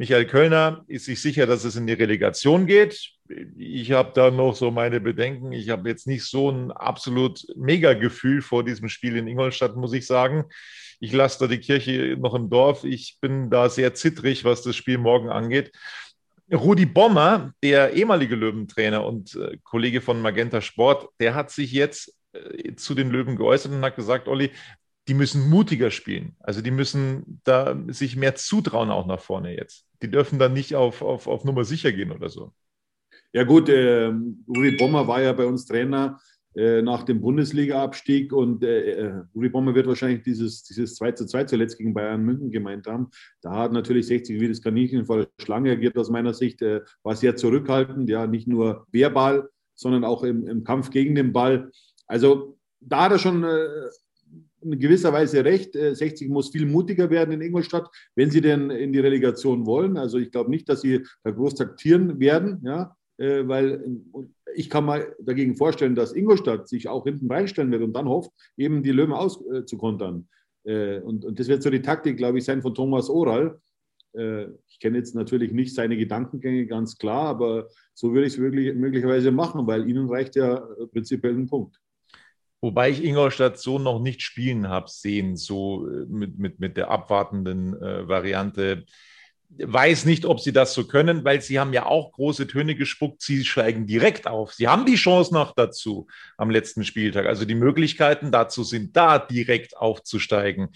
Michael 0.00 0.24
Kölner 0.24 0.82
ist 0.86 1.04
sich 1.04 1.20
sicher, 1.20 1.46
dass 1.46 1.64
es 1.64 1.76
in 1.76 1.86
die 1.86 1.92
Relegation 1.92 2.66
geht. 2.66 2.98
Ich 3.58 3.92
habe 3.92 4.12
da 4.14 4.30
noch 4.30 4.56
so 4.56 4.70
meine 4.70 4.98
Bedenken. 4.98 5.52
Ich 5.52 5.68
habe 5.68 5.90
jetzt 5.90 6.06
nicht 6.06 6.24
so 6.24 6.50
ein 6.50 6.72
absolut 6.72 7.44
Mega-Gefühl 7.54 8.40
vor 8.40 8.64
diesem 8.64 8.88
Spiel 8.88 9.16
in 9.16 9.28
Ingolstadt, 9.28 9.76
muss 9.76 9.92
ich 9.92 10.06
sagen. 10.06 10.46
Ich 11.00 11.12
lasse 11.12 11.38
da 11.40 11.46
die 11.46 11.60
Kirche 11.60 12.16
noch 12.18 12.34
im 12.34 12.48
Dorf. 12.48 12.84
Ich 12.84 13.18
bin 13.20 13.50
da 13.50 13.68
sehr 13.68 13.92
zittrig, 13.92 14.44
was 14.44 14.62
das 14.62 14.74
Spiel 14.74 14.96
morgen 14.96 15.28
angeht. 15.28 15.70
Rudi 16.52 16.86
Bommer, 16.86 17.52
der 17.62 17.92
ehemalige 17.92 18.36
Löwentrainer 18.36 19.04
und 19.04 19.34
äh, 19.36 19.58
Kollege 19.62 20.00
von 20.00 20.20
Magenta 20.20 20.60
Sport, 20.60 21.08
der 21.20 21.34
hat 21.34 21.50
sich 21.50 21.72
jetzt 21.72 22.16
äh, 22.32 22.74
zu 22.74 22.94
den 22.94 23.10
Löwen 23.10 23.36
geäußert 23.36 23.72
und 23.72 23.84
hat 23.84 23.96
gesagt, 23.96 24.28
Olli, 24.28 24.50
die 25.10 25.14
müssen 25.14 25.50
mutiger 25.50 25.90
spielen. 25.90 26.36
Also 26.38 26.62
die 26.62 26.70
müssen 26.70 27.40
da 27.42 27.76
sich 27.88 28.14
mehr 28.14 28.36
zutrauen 28.36 28.90
auch 28.90 29.08
nach 29.08 29.18
vorne 29.18 29.56
jetzt. 29.56 29.84
Die 30.02 30.08
dürfen 30.08 30.38
dann 30.38 30.52
nicht 30.52 30.76
auf, 30.76 31.02
auf, 31.02 31.26
auf 31.26 31.44
Nummer 31.44 31.64
sicher 31.64 31.90
gehen 31.90 32.12
oder 32.12 32.28
so. 32.28 32.52
Ja 33.32 33.42
gut, 33.42 33.68
äh, 33.68 34.12
Rudi 34.46 34.76
Bommer 34.76 35.08
war 35.08 35.20
ja 35.20 35.32
bei 35.32 35.46
uns 35.46 35.66
Trainer 35.66 36.20
äh, 36.54 36.80
nach 36.80 37.02
dem 37.02 37.20
Bundesliga-Abstieg 37.20 38.32
und 38.32 38.62
äh, 38.62 38.92
äh 38.92 39.22
Rudi 39.34 39.48
Bommer 39.48 39.74
wird 39.74 39.88
wahrscheinlich 39.88 40.22
dieses, 40.22 40.62
dieses 40.62 40.94
2 40.94 41.10
zu 41.10 41.26
2 41.26 41.42
zuletzt 41.42 41.76
gegen 41.76 41.92
Bayern 41.92 42.22
München 42.22 42.52
gemeint 42.52 42.86
haben. 42.86 43.10
Da 43.40 43.50
hat 43.56 43.72
natürlich 43.72 44.06
60 44.06 44.40
wie 44.40 44.46
das 44.46 44.62
Kaninchen 44.62 45.06
vor 45.06 45.16
der 45.16 45.28
Schlange 45.40 45.72
agiert 45.72 45.98
aus 45.98 46.08
meiner 46.08 46.34
Sicht, 46.34 46.62
äh, 46.62 46.82
war 47.02 47.16
sehr 47.16 47.34
zurückhaltend, 47.34 48.08
ja, 48.08 48.28
nicht 48.28 48.46
nur 48.46 48.86
verbal, 48.92 49.48
sondern 49.74 50.04
auch 50.04 50.22
im, 50.22 50.46
im 50.46 50.62
Kampf 50.62 50.90
gegen 50.90 51.16
den 51.16 51.32
Ball. 51.32 51.72
Also 52.06 52.56
da 52.78 53.06
hat 53.06 53.12
er 53.12 53.18
schon 53.18 53.42
äh, 53.42 53.66
in 54.62 54.78
gewisser 54.78 55.12
Weise 55.12 55.44
recht. 55.44 55.74
60 55.74 56.28
äh, 56.28 56.30
muss 56.30 56.50
viel 56.50 56.66
mutiger 56.66 57.10
werden 57.10 57.32
in 57.32 57.40
Ingolstadt, 57.40 57.88
wenn 58.14 58.30
sie 58.30 58.40
denn 58.40 58.70
in 58.70 58.92
die 58.92 59.00
Relegation 59.00 59.66
wollen. 59.66 59.96
Also 59.96 60.18
ich 60.18 60.30
glaube 60.30 60.50
nicht, 60.50 60.68
dass 60.68 60.80
sie 60.80 61.04
da 61.22 61.30
groß 61.30 61.54
taktieren 61.54 62.20
werden, 62.20 62.60
ja, 62.64 62.96
äh, 63.18 63.46
weil 63.46 63.84
ich 64.54 64.68
kann 64.68 64.84
mal 64.84 65.14
dagegen 65.20 65.54
vorstellen, 65.54 65.94
dass 65.94 66.12
Ingolstadt 66.12 66.68
sich 66.68 66.88
auch 66.88 67.04
hinten 67.04 67.30
reinstellen 67.30 67.70
wird 67.70 67.82
und 67.82 67.92
dann 67.94 68.08
hofft, 68.08 68.30
eben 68.56 68.82
die 68.82 68.92
Löwen 68.92 69.12
auszukontern. 69.12 70.28
Und, 70.62 71.24
und 71.24 71.40
das 71.40 71.48
wird 71.48 71.62
so 71.62 71.70
die 71.70 71.80
Taktik, 71.80 72.18
glaube 72.18 72.36
ich, 72.36 72.44
sein 72.44 72.60
von 72.60 72.74
Thomas 72.74 73.08
Oral. 73.08 73.58
Ich 74.12 74.78
kenne 74.78 74.98
jetzt 74.98 75.14
natürlich 75.14 75.52
nicht 75.52 75.74
seine 75.74 75.96
Gedankengänge 75.96 76.66
ganz 76.66 76.98
klar, 76.98 77.28
aber 77.28 77.68
so 77.94 78.12
würde 78.12 78.26
ich 78.26 78.34
es 78.34 78.38
möglicherweise 78.38 79.30
machen, 79.30 79.66
weil 79.66 79.88
ihnen 79.88 80.10
reicht 80.10 80.36
ja 80.36 80.56
prinzipiell 80.92 81.34
ein 81.34 81.46
Punkt. 81.46 81.80
Wobei 82.62 82.90
ich 82.90 83.02
Ingolstadt 83.02 83.58
so 83.58 83.78
noch 83.78 84.00
nicht 84.00 84.20
spielen 84.20 84.68
habe 84.68 84.90
sehen, 84.90 85.36
so 85.36 85.88
äh, 85.88 86.04
mit, 86.08 86.38
mit, 86.38 86.60
mit 86.60 86.76
der 86.76 86.90
abwartenden 86.90 87.80
äh, 87.80 88.06
Variante. 88.06 88.84
Weiß 89.58 90.04
nicht, 90.04 90.26
ob 90.26 90.40
sie 90.40 90.52
das 90.52 90.74
so 90.74 90.86
können, 90.86 91.24
weil 91.24 91.40
sie 91.40 91.58
haben 91.58 91.72
ja 91.72 91.86
auch 91.86 92.12
große 92.12 92.46
Töne 92.46 92.76
gespuckt. 92.76 93.22
Sie 93.22 93.44
steigen 93.44 93.86
direkt 93.86 94.28
auf. 94.28 94.52
Sie 94.52 94.68
haben 94.68 94.86
die 94.86 94.94
Chance 94.94 95.34
noch 95.34 95.54
dazu 95.54 96.06
am 96.36 96.50
letzten 96.50 96.84
Spieltag. 96.84 97.26
Also 97.26 97.44
die 97.44 97.56
Möglichkeiten 97.56 98.30
dazu 98.30 98.62
sind 98.62 98.94
da, 98.96 99.18
direkt 99.18 99.76
aufzusteigen. 99.76 100.68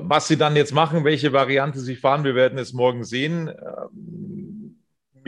Was 0.00 0.28
sie 0.28 0.36
dann 0.36 0.56
jetzt 0.56 0.72
machen, 0.72 1.04
welche 1.04 1.32
Variante 1.32 1.78
sie 1.80 1.96
fahren, 1.96 2.24
wir 2.24 2.34
werden 2.34 2.58
es 2.58 2.72
morgen 2.72 3.04
sehen. 3.04 3.48
Ähm, 3.48 4.47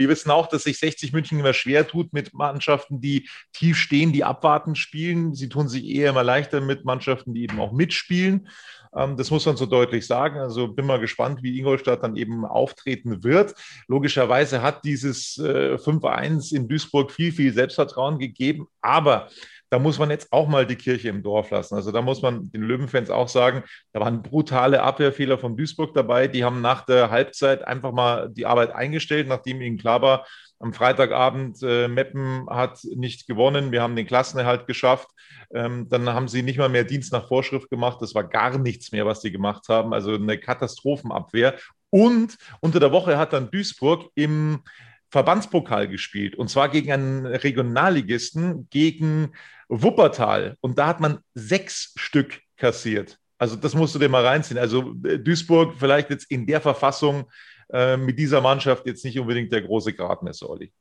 wir 0.01 0.09
wissen 0.09 0.31
auch, 0.31 0.47
dass 0.47 0.63
sich 0.63 0.79
60 0.79 1.13
München 1.13 1.39
immer 1.39 1.53
schwer 1.53 1.87
tut 1.87 2.11
mit 2.11 2.33
Mannschaften, 2.33 3.01
die 3.01 3.29
tief 3.53 3.77
stehen, 3.77 4.11
die 4.11 4.23
abwarten 4.23 4.75
spielen. 4.75 5.35
Sie 5.35 5.47
tun 5.47 5.67
sich 5.67 5.85
eher 5.85 6.09
immer 6.09 6.23
leichter 6.23 6.59
mit 6.59 6.85
Mannschaften, 6.85 7.35
die 7.35 7.43
eben 7.43 7.59
auch 7.59 7.71
mitspielen. 7.71 8.47
Ähm, 8.95 9.15
das 9.15 9.29
muss 9.29 9.45
man 9.45 9.57
so 9.57 9.67
deutlich 9.67 10.07
sagen. 10.07 10.39
Also 10.39 10.67
bin 10.69 10.87
mal 10.87 10.99
gespannt, 10.99 11.43
wie 11.43 11.59
Ingolstadt 11.59 12.01
dann 12.01 12.15
eben 12.15 12.45
auftreten 12.45 13.23
wird. 13.23 13.53
Logischerweise 13.87 14.63
hat 14.63 14.83
dieses 14.85 15.37
5-1 15.37 16.51
äh, 16.51 16.57
in 16.57 16.67
Duisburg 16.67 17.11
viel, 17.11 17.31
viel 17.31 17.53
Selbstvertrauen 17.53 18.17
gegeben. 18.17 18.67
Aber 18.81 19.29
da 19.71 19.79
muss 19.79 19.97
man 19.97 20.09
jetzt 20.09 20.33
auch 20.33 20.49
mal 20.49 20.67
die 20.67 20.75
Kirche 20.75 21.07
im 21.07 21.23
Dorf 21.23 21.49
lassen. 21.49 21.75
Also 21.75 21.93
da 21.93 22.01
muss 22.01 22.21
man 22.21 22.51
den 22.51 22.61
Löwenfans 22.61 23.09
auch 23.09 23.29
sagen, 23.29 23.63
da 23.93 24.01
waren 24.01 24.21
brutale 24.21 24.83
Abwehrfehler 24.83 25.37
von 25.37 25.55
Duisburg 25.55 25.93
dabei. 25.93 26.27
Die 26.27 26.43
haben 26.43 26.59
nach 26.59 26.85
der 26.85 27.09
Halbzeit 27.09 27.65
einfach 27.65 27.93
mal 27.93 28.29
die 28.29 28.45
Arbeit 28.45 28.75
eingestellt, 28.75 29.29
nachdem 29.29 29.61
ihnen 29.61 29.77
klar 29.77 30.01
war, 30.01 30.27
am 30.59 30.73
Freitagabend, 30.73 31.63
äh, 31.63 31.87
Meppen 31.87 32.47
hat 32.49 32.83
nicht 32.83 33.27
gewonnen, 33.27 33.71
wir 33.71 33.81
haben 33.81 33.95
den 33.95 34.05
Klassenerhalt 34.05 34.67
geschafft. 34.67 35.07
Ähm, 35.53 35.87
dann 35.89 36.07
haben 36.09 36.27
sie 36.27 36.43
nicht 36.43 36.59
mal 36.59 36.69
mehr 36.69 36.83
Dienst 36.83 37.13
nach 37.13 37.29
Vorschrift 37.29 37.69
gemacht. 37.69 37.99
Das 38.01 38.13
war 38.13 38.25
gar 38.25 38.57
nichts 38.57 38.91
mehr, 38.91 39.05
was 39.05 39.21
sie 39.21 39.31
gemacht 39.31 39.69
haben. 39.69 39.93
Also 39.93 40.15
eine 40.15 40.37
Katastrophenabwehr. 40.37 41.55
Und 41.89 42.37
unter 42.59 42.81
der 42.81 42.91
Woche 42.91 43.17
hat 43.17 43.31
dann 43.31 43.49
Duisburg 43.49 44.11
im 44.15 44.63
Verbandspokal 45.11 45.87
gespielt 45.87 46.35
und 46.35 46.49
zwar 46.49 46.69
gegen 46.69 46.91
einen 46.91 47.25
Regionalligisten, 47.25 48.67
gegen 48.69 49.33
Wuppertal. 49.67 50.57
Und 50.61 50.79
da 50.79 50.87
hat 50.87 50.99
man 50.99 51.19
sechs 51.33 51.93
Stück 51.97 52.41
kassiert. 52.57 53.19
Also 53.37 53.55
das 53.55 53.73
musst 53.73 53.93
du 53.93 53.99
dir 53.99 54.09
mal 54.09 54.25
reinziehen. 54.25 54.59
Also 54.59 54.93
äh, 55.03 55.19
Duisburg 55.19 55.75
vielleicht 55.77 56.09
jetzt 56.09 56.29
in 56.31 56.45
der 56.45 56.61
Verfassung 56.61 57.29
äh, 57.73 57.97
mit 57.97 58.19
dieser 58.19 58.39
Mannschaft 58.39 58.85
jetzt 58.85 59.03
nicht 59.03 59.19
unbedingt 59.19 59.51
der 59.51 59.61
große 59.61 59.93
Gradmesser, 59.93 60.49
Olli. 60.49 60.71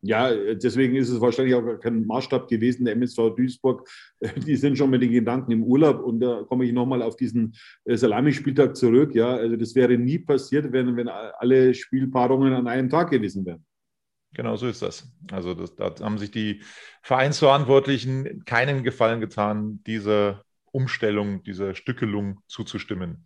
Ja, 0.00 0.32
deswegen 0.54 0.94
ist 0.94 1.08
es 1.08 1.20
wahrscheinlich 1.20 1.56
auch 1.56 1.80
kein 1.80 2.06
Maßstab 2.06 2.48
gewesen, 2.48 2.84
der 2.84 2.94
MSV 2.94 3.34
Duisburg. 3.36 3.88
Die 4.46 4.54
sind 4.54 4.78
schon 4.78 4.90
mit 4.90 5.02
den 5.02 5.10
Gedanken 5.10 5.50
im 5.50 5.64
Urlaub 5.64 6.04
und 6.04 6.20
da 6.20 6.44
komme 6.44 6.64
ich 6.64 6.72
nochmal 6.72 7.02
auf 7.02 7.16
diesen 7.16 7.54
äh, 7.84 7.96
Salamispieltag 7.96 8.76
zurück. 8.76 9.14
Ja, 9.14 9.34
also 9.34 9.56
das 9.56 9.74
wäre 9.74 9.98
nie 9.98 10.18
passiert, 10.18 10.72
wenn, 10.72 10.96
wenn 10.96 11.08
alle 11.08 11.74
Spielpaarungen 11.74 12.52
an 12.52 12.68
einem 12.68 12.88
Tag 12.88 13.10
gewesen 13.10 13.44
wären. 13.44 13.64
Genau 14.34 14.56
so 14.56 14.68
ist 14.68 14.82
das. 14.82 15.10
Also 15.32 15.54
das, 15.54 15.74
da 15.74 15.92
haben 16.00 16.18
sich 16.18 16.30
die 16.30 16.62
Vereinsverantwortlichen 17.02 18.44
keinen 18.44 18.84
Gefallen 18.84 19.20
getan, 19.20 19.82
dieser 19.84 20.44
Umstellung, 20.70 21.42
dieser 21.42 21.74
Stückelung 21.74 22.40
zuzustimmen. 22.46 23.24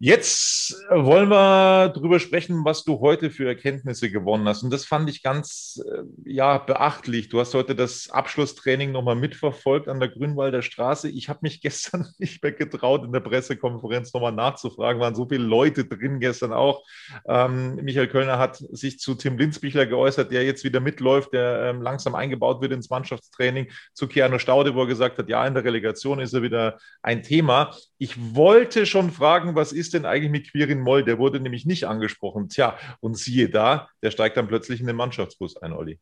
Jetzt 0.00 0.74
wollen 0.90 1.28
wir 1.28 1.88
darüber 1.88 2.18
sprechen, 2.18 2.64
was 2.64 2.82
du 2.82 2.98
heute 2.98 3.30
für 3.30 3.46
Erkenntnisse 3.46 4.10
gewonnen 4.10 4.48
hast. 4.48 4.64
Und 4.64 4.72
das 4.72 4.84
fand 4.84 5.08
ich 5.08 5.22
ganz 5.22 5.80
äh, 5.88 6.02
ja, 6.24 6.58
beachtlich. 6.58 7.28
Du 7.28 7.38
hast 7.38 7.54
heute 7.54 7.76
das 7.76 8.10
Abschlusstraining 8.10 8.90
nochmal 8.90 9.14
mitverfolgt 9.14 9.88
an 9.88 10.00
der 10.00 10.08
Grünwalder 10.08 10.62
Straße. 10.62 11.08
Ich 11.08 11.28
habe 11.28 11.38
mich 11.42 11.60
gestern 11.62 12.08
nicht 12.18 12.42
mehr 12.42 12.50
getraut, 12.50 13.04
in 13.04 13.12
der 13.12 13.20
Pressekonferenz 13.20 14.12
nochmal 14.12 14.32
nachzufragen. 14.32 15.00
Waren 15.00 15.14
so 15.14 15.28
viele 15.28 15.44
Leute 15.44 15.84
drin 15.84 16.18
gestern 16.18 16.52
auch. 16.52 16.82
Ähm, 17.28 17.76
Michael 17.76 18.08
Kölner 18.08 18.38
hat 18.38 18.56
sich 18.56 18.98
zu 18.98 19.14
Tim 19.14 19.38
Linzbichler 19.38 19.86
geäußert, 19.86 20.32
der 20.32 20.42
jetzt 20.42 20.64
wieder 20.64 20.80
mitläuft, 20.80 21.32
der 21.32 21.70
ähm, 21.70 21.82
langsam 21.82 22.16
eingebaut 22.16 22.60
wird 22.60 22.72
ins 22.72 22.90
Mannschaftstraining. 22.90 23.70
Zu 23.92 24.08
Keanu 24.08 24.40
Staude, 24.40 24.74
wo 24.74 24.80
er 24.80 24.88
gesagt 24.88 25.18
hat, 25.18 25.28
ja, 25.28 25.46
in 25.46 25.54
der 25.54 25.64
Relegation 25.64 26.18
ist 26.18 26.34
er 26.34 26.42
wieder 26.42 26.78
ein 27.00 27.22
Thema. 27.22 27.76
Ich 27.96 28.34
wollte 28.34 28.86
schon 28.86 29.12
fragen, 29.12 29.54
was 29.54 29.72
ist 29.72 29.93
denn 29.94 30.04
eigentlich 30.04 30.30
mit 30.30 30.50
Quirin 30.50 30.80
Moll? 30.80 31.04
Der 31.04 31.18
wurde 31.18 31.40
nämlich 31.40 31.66
nicht 31.66 31.84
angesprochen. 31.84 32.48
Tja, 32.48 32.76
und 33.00 33.16
siehe 33.16 33.48
da, 33.48 33.88
der 34.02 34.10
steigt 34.10 34.36
dann 34.36 34.48
plötzlich 34.48 34.80
in 34.80 34.86
den 34.86 34.96
Mannschaftsbus 34.96 35.56
ein, 35.58 35.72
Olli. 35.72 35.98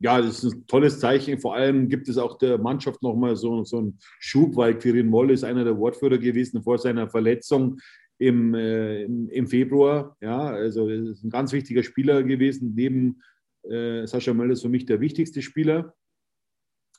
Ja, 0.00 0.20
das 0.20 0.44
ist 0.44 0.54
ein 0.54 0.66
tolles 0.66 1.00
Zeichen. 1.00 1.38
Vor 1.40 1.54
allem 1.54 1.88
gibt 1.88 2.08
es 2.08 2.18
auch 2.18 2.38
der 2.38 2.58
Mannschaft 2.58 3.02
nochmal 3.02 3.34
so, 3.34 3.64
so 3.64 3.78
einen 3.78 3.98
Schub, 4.20 4.56
weil 4.56 4.78
Quirin 4.78 5.08
Moll 5.08 5.32
ist 5.32 5.42
einer 5.42 5.64
der 5.64 5.76
Wortführer 5.76 6.18
gewesen 6.18 6.62
vor 6.62 6.78
seiner 6.78 7.08
Verletzung 7.08 7.80
im, 8.18 8.54
äh, 8.54 9.02
im, 9.02 9.48
Februar. 9.48 10.16
Ja, 10.20 10.38
also 10.50 10.88
ist 10.88 11.24
ein 11.24 11.30
ganz 11.30 11.52
wichtiger 11.52 11.82
Spieler 11.82 12.22
gewesen. 12.22 12.74
Neben 12.76 13.22
äh, 13.64 14.06
Sascha 14.06 14.34
Möller 14.34 14.52
ist 14.52 14.62
für 14.62 14.68
mich 14.68 14.86
der 14.86 15.00
wichtigste 15.00 15.42
Spieler. 15.42 15.94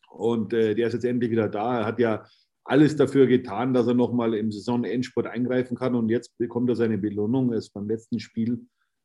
Und 0.10 0.54
äh, 0.54 0.76
der 0.76 0.88
ist 0.88 0.94
jetzt 0.94 1.06
endlich 1.06 1.32
wieder 1.32 1.48
da. 1.48 1.80
Er 1.80 1.86
hat 1.86 2.00
ja 2.00 2.26
alles 2.70 2.96
dafür 2.96 3.26
getan, 3.26 3.74
dass 3.74 3.88
er 3.88 3.96
nochmal 3.96 4.36
im 4.36 4.52
Saisonendsport 4.52 5.26
eingreifen 5.28 5.76
kann. 5.76 5.96
Und 5.96 6.10
jetzt 6.10 6.38
bekommt 6.38 6.70
er 6.70 6.76
seine 6.76 6.98
Belohnung. 6.98 7.52
Er 7.52 7.58
ist 7.58 7.74
beim 7.74 7.88
letzten 7.88 8.20
Spiel 8.20 8.60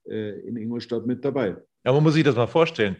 äh, 0.06 0.40
in 0.40 0.56
Ingolstadt 0.56 1.06
mit 1.06 1.24
dabei. 1.24 1.56
Ja, 1.84 1.92
man 1.92 2.02
muss 2.02 2.14
sich 2.14 2.24
das 2.24 2.36
mal 2.36 2.46
vorstellen. 2.46 2.96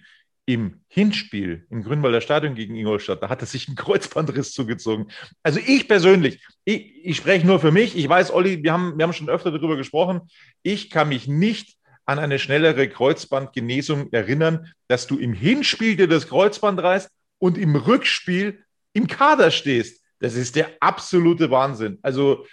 Im 0.47 0.81
Hinspiel 0.89 1.67
im 1.71 1.83
Grünwalder 1.83 2.21
Stadion 2.21 2.55
gegen 2.55 2.77
Ingolstadt, 2.77 3.23
da 3.23 3.29
hat 3.29 3.43
er 3.43 3.47
sich 3.47 3.69
einen 3.69 3.77
Kreuzbandriss 3.77 4.53
zugezogen. 4.53 5.09
Also 5.43 5.61
ich 5.67 5.87
persönlich, 5.87 6.43
ich, 6.65 7.05
ich 7.05 7.17
spreche 7.17 7.47
nur 7.47 7.61
für 7.61 7.71
mich. 7.71 7.97
Ich 7.97 8.09
weiß, 8.09 8.33
Olli, 8.33 8.63
wir 8.63 8.73
haben, 8.73 8.97
wir 8.97 9.05
haben 9.05 9.13
schon 9.13 9.29
öfter 9.29 9.51
darüber 9.51 9.77
gesprochen. 9.77 10.23
Ich 10.63 10.89
kann 10.89 11.11
mich 11.11 11.29
nicht 11.29 11.77
an 12.07 12.19
eine 12.19 12.39
schnellere 12.39 12.89
Kreuzbandgenesung 12.89 14.13
erinnern, 14.13 14.73
dass 14.89 15.07
du 15.07 15.19
im 15.19 15.35
Hinspiel 15.35 15.97
dir 15.97 16.09
das 16.09 16.29
Kreuzband 16.29 16.83
reißt 16.83 17.11
und 17.39 17.59
im 17.59 17.77
Rückspiel 17.77 18.65
im 18.95 19.07
Kader 19.07 19.51
stehst. 19.51 20.04
Das 20.25 20.37
ist 20.37 20.57
der 20.57 20.71
absolute 20.81 21.51
Wahnsinn. 21.51 21.99
Also 22.01 22.47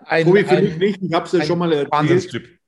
ein, 0.00 0.26
Tobi, 0.26 0.42
für 0.42 0.56
ein, 0.56 0.64
mich 0.64 0.78
nicht. 0.78 1.00
Ich 1.00 1.12
habe 1.12 1.26
es 1.26 1.32
ja 1.32 1.44
schon 1.44 1.60
mal 1.60 1.72
erzählt. 1.72 2.58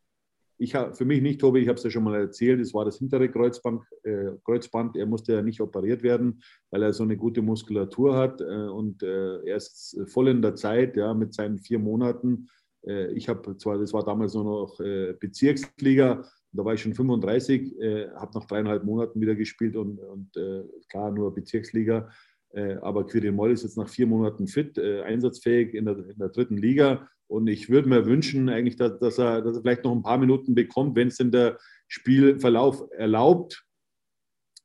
Ich 0.56 0.72
hab, 0.76 0.96
für 0.96 1.04
mich 1.04 1.20
nicht, 1.20 1.40
Tobi, 1.40 1.58
ich 1.58 1.66
habe 1.66 1.78
es 1.78 1.82
ja 1.82 1.90
schon 1.90 2.04
mal 2.04 2.14
erzählt. 2.14 2.60
Es 2.60 2.72
war 2.72 2.84
das 2.84 2.96
hintere 2.96 3.28
Kreuzband, 3.28 3.82
äh, 4.04 4.30
Kreuzband. 4.44 4.96
Er 4.96 5.06
musste 5.06 5.32
ja 5.32 5.42
nicht 5.42 5.60
operiert 5.60 6.04
werden, 6.04 6.40
weil 6.70 6.84
er 6.84 6.92
so 6.92 7.02
eine 7.02 7.16
gute 7.16 7.42
Muskulatur 7.42 8.16
hat. 8.16 8.40
Äh, 8.40 8.44
und 8.44 9.02
äh, 9.02 9.38
er 9.46 9.56
ist 9.56 9.98
voll 10.06 10.28
in 10.28 10.42
der 10.42 10.54
Zeit, 10.54 10.96
ja, 10.96 11.12
mit 11.12 11.34
seinen 11.34 11.58
vier 11.58 11.80
Monaten 11.80 12.48
Äh, 12.86 13.12
ich 13.14 13.28
habe 13.28 13.56
zwar, 13.56 13.78
das 13.78 13.92
war 13.92 14.04
damals 14.04 14.34
nur 14.34 14.44
noch 14.44 14.78
äh, 14.78 15.14
Bezirksliga, 15.18 16.22
da 16.52 16.64
war 16.64 16.74
ich 16.74 16.82
schon 16.82 16.94
35, 16.94 17.80
äh, 17.80 18.10
habe 18.10 18.38
nach 18.38 18.44
dreieinhalb 18.44 18.84
Monaten 18.84 19.20
wieder 19.20 19.34
gespielt 19.34 19.74
und, 19.74 19.98
und 19.98 20.36
äh, 20.36 20.62
klar 20.88 21.10
nur 21.10 21.34
Bezirksliga. 21.34 22.10
Äh, 22.54 22.76
aber 22.76 23.06
Quirin 23.06 23.34
Moll 23.34 23.52
ist 23.52 23.64
jetzt 23.64 23.76
nach 23.76 23.88
vier 23.88 24.06
Monaten 24.06 24.46
fit, 24.46 24.78
äh, 24.78 25.02
einsatzfähig 25.02 25.74
in 25.74 25.86
der, 25.86 25.98
in 25.98 26.18
der, 26.18 26.28
dritten 26.28 26.56
Liga. 26.56 27.08
Und 27.26 27.48
ich 27.48 27.68
würde 27.68 27.88
mir 27.88 28.06
wünschen, 28.06 28.48
eigentlich, 28.48 28.76
dass, 28.76 28.98
dass, 28.98 29.18
er, 29.18 29.42
dass 29.42 29.56
er 29.56 29.62
vielleicht 29.62 29.84
noch 29.84 29.92
ein 29.92 30.02
paar 30.02 30.18
Minuten 30.18 30.54
bekommt, 30.54 30.94
wenn 30.94 31.08
es 31.08 31.16
denn 31.16 31.32
der 31.32 31.58
Spielverlauf 31.88 32.84
erlaubt. 32.92 33.64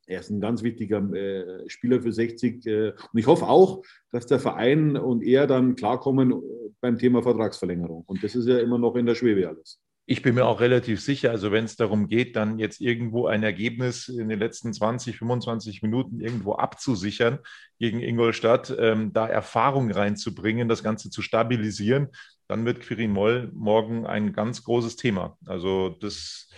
Er 0.06 0.20
ist 0.20 0.30
ein 0.30 0.40
ganz 0.40 0.62
wichtiger 0.62 0.98
äh, 1.14 1.68
Spieler 1.68 2.00
für 2.00 2.12
60. 2.12 2.66
Äh, 2.66 2.88
und 2.90 3.18
ich 3.18 3.26
hoffe 3.26 3.48
auch, 3.48 3.82
dass 4.12 4.26
der 4.26 4.38
Verein 4.38 4.96
und 4.96 5.22
er 5.22 5.46
dann 5.46 5.74
klarkommen 5.74 6.34
beim 6.80 6.98
Thema 6.98 7.22
Vertragsverlängerung. 7.22 8.04
Und 8.06 8.22
das 8.22 8.36
ist 8.36 8.46
ja 8.46 8.58
immer 8.58 8.78
noch 8.78 8.94
in 8.96 9.06
der 9.06 9.14
Schwebe 9.14 9.48
alles. 9.48 9.80
Ich 10.12 10.22
bin 10.22 10.34
mir 10.34 10.44
auch 10.44 10.58
relativ 10.58 11.00
sicher, 11.00 11.30
also 11.30 11.52
wenn 11.52 11.66
es 11.66 11.76
darum 11.76 12.08
geht, 12.08 12.34
dann 12.34 12.58
jetzt 12.58 12.80
irgendwo 12.80 13.28
ein 13.28 13.44
Ergebnis 13.44 14.08
in 14.08 14.28
den 14.28 14.40
letzten 14.40 14.72
20, 14.72 15.16
25 15.16 15.82
Minuten 15.82 16.20
irgendwo 16.20 16.54
abzusichern 16.54 17.38
gegen 17.78 18.00
Ingolstadt, 18.00 18.74
ähm, 18.76 19.12
da 19.12 19.28
Erfahrung 19.28 19.88
reinzubringen, 19.88 20.68
das 20.68 20.82
Ganze 20.82 21.10
zu 21.10 21.22
stabilisieren, 21.22 22.08
dann 22.48 22.64
wird 22.66 22.80
Quirin 22.80 23.12
Moll 23.12 23.52
morgen 23.54 24.04
ein 24.04 24.32
ganz 24.32 24.64
großes 24.64 24.96
Thema. 24.96 25.38
Also 25.46 25.90
das 25.90 26.50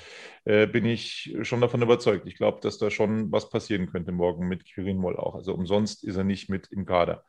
äh, 0.47 0.67
bin 0.67 0.87
ich 0.87 1.37
schon 1.43 1.61
davon 1.61 1.83
überzeugt. 1.83 2.27
Ich 2.27 2.37
glaube, 2.37 2.61
dass 2.63 2.79
da 2.79 2.91
schon 2.91 3.31
was 3.33 3.51
passieren 3.51 3.87
könnte 3.87 4.13
morgen 4.13 4.49
mit 4.49 4.65
Quirin 4.65 4.97
Moll 4.97 5.19
auch. 5.19 5.35
Also 5.35 5.53
umsonst 5.53 6.05
ist 6.05 6.17
er 6.17 6.25
nicht 6.25 6.49
mit 6.49 6.69
im 6.73 6.87
Kader. 6.87 7.23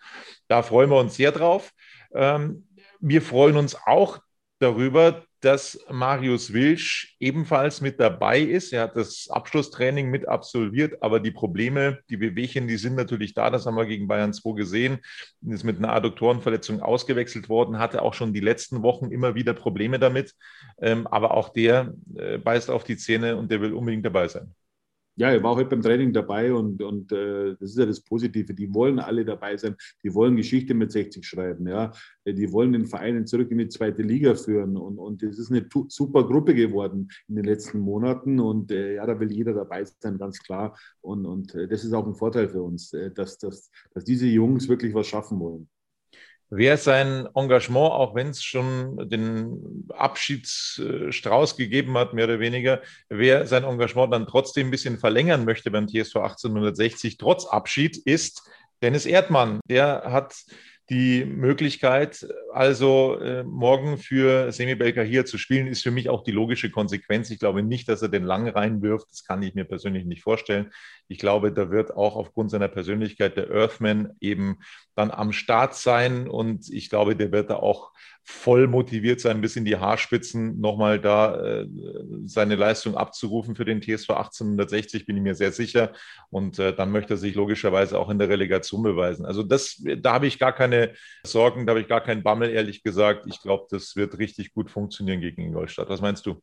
Da 0.47 0.63
freuen 0.63 0.89
wir 0.89 1.01
uns 1.01 1.17
sehr 1.17 1.33
drauf. 1.33 1.73
Ähm, 2.15 2.69
wir 3.01 3.21
freuen 3.21 3.57
uns 3.57 3.75
auch 3.75 4.19
darüber, 4.59 5.25
dass 5.43 5.77
Marius 5.91 6.53
Wilsch 6.53 7.15
ebenfalls 7.19 7.81
mit 7.81 7.99
dabei 7.99 8.39
ist. 8.39 8.71
Er 8.71 8.83
hat 8.83 8.95
das 8.95 9.27
Abschlusstraining 9.29 10.09
mit 10.09 10.27
absolviert, 10.27 11.03
aber 11.03 11.19
die 11.19 11.31
Probleme, 11.31 11.99
die 12.09 12.15
Bewegchen, 12.15 12.67
die 12.67 12.77
sind 12.77 12.95
natürlich 12.95 13.33
da. 13.33 13.49
Das 13.49 13.65
haben 13.65 13.75
wir 13.75 13.85
gegen 13.85 14.07
Bayern 14.07 14.31
2 14.31 14.55
gesehen. 14.55 14.99
Ist 15.45 15.65
mit 15.65 15.77
einer 15.77 15.91
Adduktorenverletzung 15.91 16.81
ausgewechselt 16.81 17.49
worden, 17.49 17.77
hatte 17.77 18.01
auch 18.01 18.13
schon 18.13 18.33
die 18.33 18.39
letzten 18.39 18.83
Wochen 18.83 19.11
immer 19.11 19.35
wieder 19.35 19.53
Probleme 19.53 19.99
damit. 19.99 20.33
Ähm, 20.81 21.07
aber 21.07 21.31
auch 21.33 21.49
der 21.49 21.93
äh, 22.15 22.37
beißt 22.37 22.69
auf 22.69 22.85
die 22.85 22.95
Zähne 22.95 23.35
und 23.35 23.51
der 23.51 23.59
will 23.59 23.73
unbedingt 23.73 24.05
dabei 24.05 24.29
sein 24.29 24.55
ja, 25.15 25.29
er 25.29 25.43
war 25.43 25.55
heute 25.55 25.69
beim 25.69 25.81
Training 25.81 26.11
dabei 26.11 26.53
und, 26.53 26.81
und 26.81 27.11
äh, 27.11 27.55
das 27.59 27.71
ist 27.71 27.77
ja 27.77 27.85
das 27.85 28.01
Positive. 28.01 28.53
Die 28.53 28.73
wollen 28.73 28.99
alle 28.99 29.23
dabei 29.23 29.55
sein. 29.57 29.75
Die 30.03 30.13
wollen 30.13 30.35
Geschichte 30.35 30.73
mit 30.73 30.91
60 30.91 31.25
schreiben. 31.25 31.67
Ja. 31.67 31.91
Die 32.25 32.51
wollen 32.51 32.73
den 32.73 32.85
Verein 32.85 33.27
zurück 33.27 33.51
in 33.51 33.59
die 33.59 33.67
zweite 33.67 34.01
Liga 34.01 34.33
führen. 34.33 34.75
Und, 34.75 34.97
und 34.97 35.21
das 35.21 35.37
ist 35.37 35.51
eine 35.51 35.67
super 35.87 36.25
Gruppe 36.25 36.55
geworden 36.55 37.09
in 37.27 37.35
den 37.35 37.45
letzten 37.45 37.79
Monaten. 37.79 38.39
Und 38.39 38.71
äh, 38.71 38.95
ja, 38.95 39.05
da 39.05 39.19
will 39.19 39.31
jeder 39.31 39.53
dabei 39.53 39.83
sein, 39.85 40.17
ganz 40.17 40.39
klar. 40.39 40.77
Und, 41.01 41.25
und 41.25 41.53
äh, 41.53 41.67
das 41.67 41.83
ist 41.83 41.93
auch 41.93 42.07
ein 42.07 42.15
Vorteil 42.15 42.49
für 42.49 42.63
uns, 42.63 42.91
äh, 42.93 43.11
dass, 43.11 43.37
dass, 43.37 43.69
dass 43.93 44.03
diese 44.03 44.25
Jungs 44.25 44.67
wirklich 44.67 44.93
was 44.93 45.07
schaffen 45.07 45.39
wollen 45.39 45.69
wer 46.55 46.77
sein 46.77 47.27
Engagement, 47.35 47.91
auch 47.91 48.15
wenn 48.15 48.29
es 48.29 48.43
schon 48.43 49.09
den 49.09 49.87
Abschiedsstrauß 49.95 51.57
gegeben 51.57 51.97
hat, 51.97 52.13
mehr 52.13 52.25
oder 52.25 52.39
weniger, 52.39 52.81
wer 53.09 53.47
sein 53.47 53.63
Engagement 53.63 54.13
dann 54.13 54.27
trotzdem 54.27 54.67
ein 54.67 54.71
bisschen 54.71 54.97
verlängern 54.97 55.45
möchte 55.45 55.71
beim 55.71 55.87
TSV 55.87 56.17
1860, 56.17 57.17
trotz 57.17 57.45
Abschied, 57.45 57.97
ist 57.97 58.43
Dennis 58.81 59.05
Erdmann. 59.05 59.59
Der 59.69 60.03
hat 60.05 60.35
die 60.89 61.23
Möglichkeit, 61.23 62.27
also 62.51 63.17
äh, 63.19 63.43
morgen 63.43 63.97
für 63.97 64.51
Semi 64.51 64.75
Belka 64.75 65.01
hier 65.01 65.25
zu 65.25 65.37
spielen, 65.37 65.67
ist 65.67 65.81
für 65.81 65.91
mich 65.91 66.09
auch 66.09 66.23
die 66.23 66.31
logische 66.31 66.69
Konsequenz. 66.71 67.29
Ich 67.29 67.39
glaube 67.39 67.63
nicht, 67.63 67.87
dass 67.87 68.01
er 68.01 68.09
den 68.09 68.23
lang 68.23 68.49
reinwirft. 68.49 69.09
Das 69.09 69.23
kann 69.23 69.41
ich 69.43 69.55
mir 69.55 69.63
persönlich 69.63 70.05
nicht 70.05 70.23
vorstellen. 70.23 70.71
Ich 71.07 71.19
glaube, 71.19 71.53
da 71.53 71.71
wird 71.71 71.95
auch 71.95 72.17
aufgrund 72.17 72.51
seiner 72.51 72.67
Persönlichkeit 72.67 73.37
der 73.37 73.49
Earthman 73.49 74.11
eben 74.19 74.59
dann 74.95 75.09
am 75.09 75.31
Start 75.31 75.75
sein 75.75 76.27
und 76.27 76.69
ich 76.69 76.89
glaube, 76.89 77.15
der 77.15 77.31
wird 77.31 77.49
da 77.49 77.55
auch 77.55 77.91
voll 78.23 78.67
motiviert 78.67 79.19
sein, 79.19 79.41
bis 79.41 79.55
in 79.55 79.65
die 79.65 79.77
Haarspitzen 79.77 80.59
nochmal 80.59 80.99
da 80.99 81.35
äh, 81.41 81.67
seine 82.25 82.55
Leistung 82.55 82.95
abzurufen 82.95 83.55
für 83.55 83.65
den 83.65 83.81
TSV 83.81 84.11
1860, 84.11 85.05
bin 85.05 85.17
ich 85.17 85.23
mir 85.23 85.35
sehr 85.35 85.51
sicher. 85.51 85.91
Und 86.29 86.57
äh, 86.57 86.73
dann 86.73 86.91
möchte 86.91 87.15
er 87.15 87.17
sich 87.17 87.35
logischerweise 87.35 87.99
auch 87.99 88.09
in 88.09 88.19
der 88.19 88.29
Relegation 88.29 88.81
beweisen. 88.81 89.25
Also 89.25 89.43
das, 89.43 89.83
da 89.97 90.13
habe 90.13 90.27
ich 90.27 90.39
gar 90.39 90.53
keine 90.53 90.93
Sorgen, 91.25 91.65
da 91.65 91.71
habe 91.71 91.81
ich 91.81 91.87
gar 91.87 92.01
keinen 92.01 92.23
Bammel, 92.23 92.49
ehrlich 92.49 92.81
gesagt. 92.81 93.25
Ich 93.27 93.41
glaube, 93.41 93.67
das 93.69 93.95
wird 93.95 94.17
richtig 94.17 94.53
gut 94.53 94.71
funktionieren 94.71 95.19
gegen 95.19 95.41
Ingolstadt. 95.41 95.89
Was 95.89 96.01
meinst 96.01 96.25
du? 96.25 96.41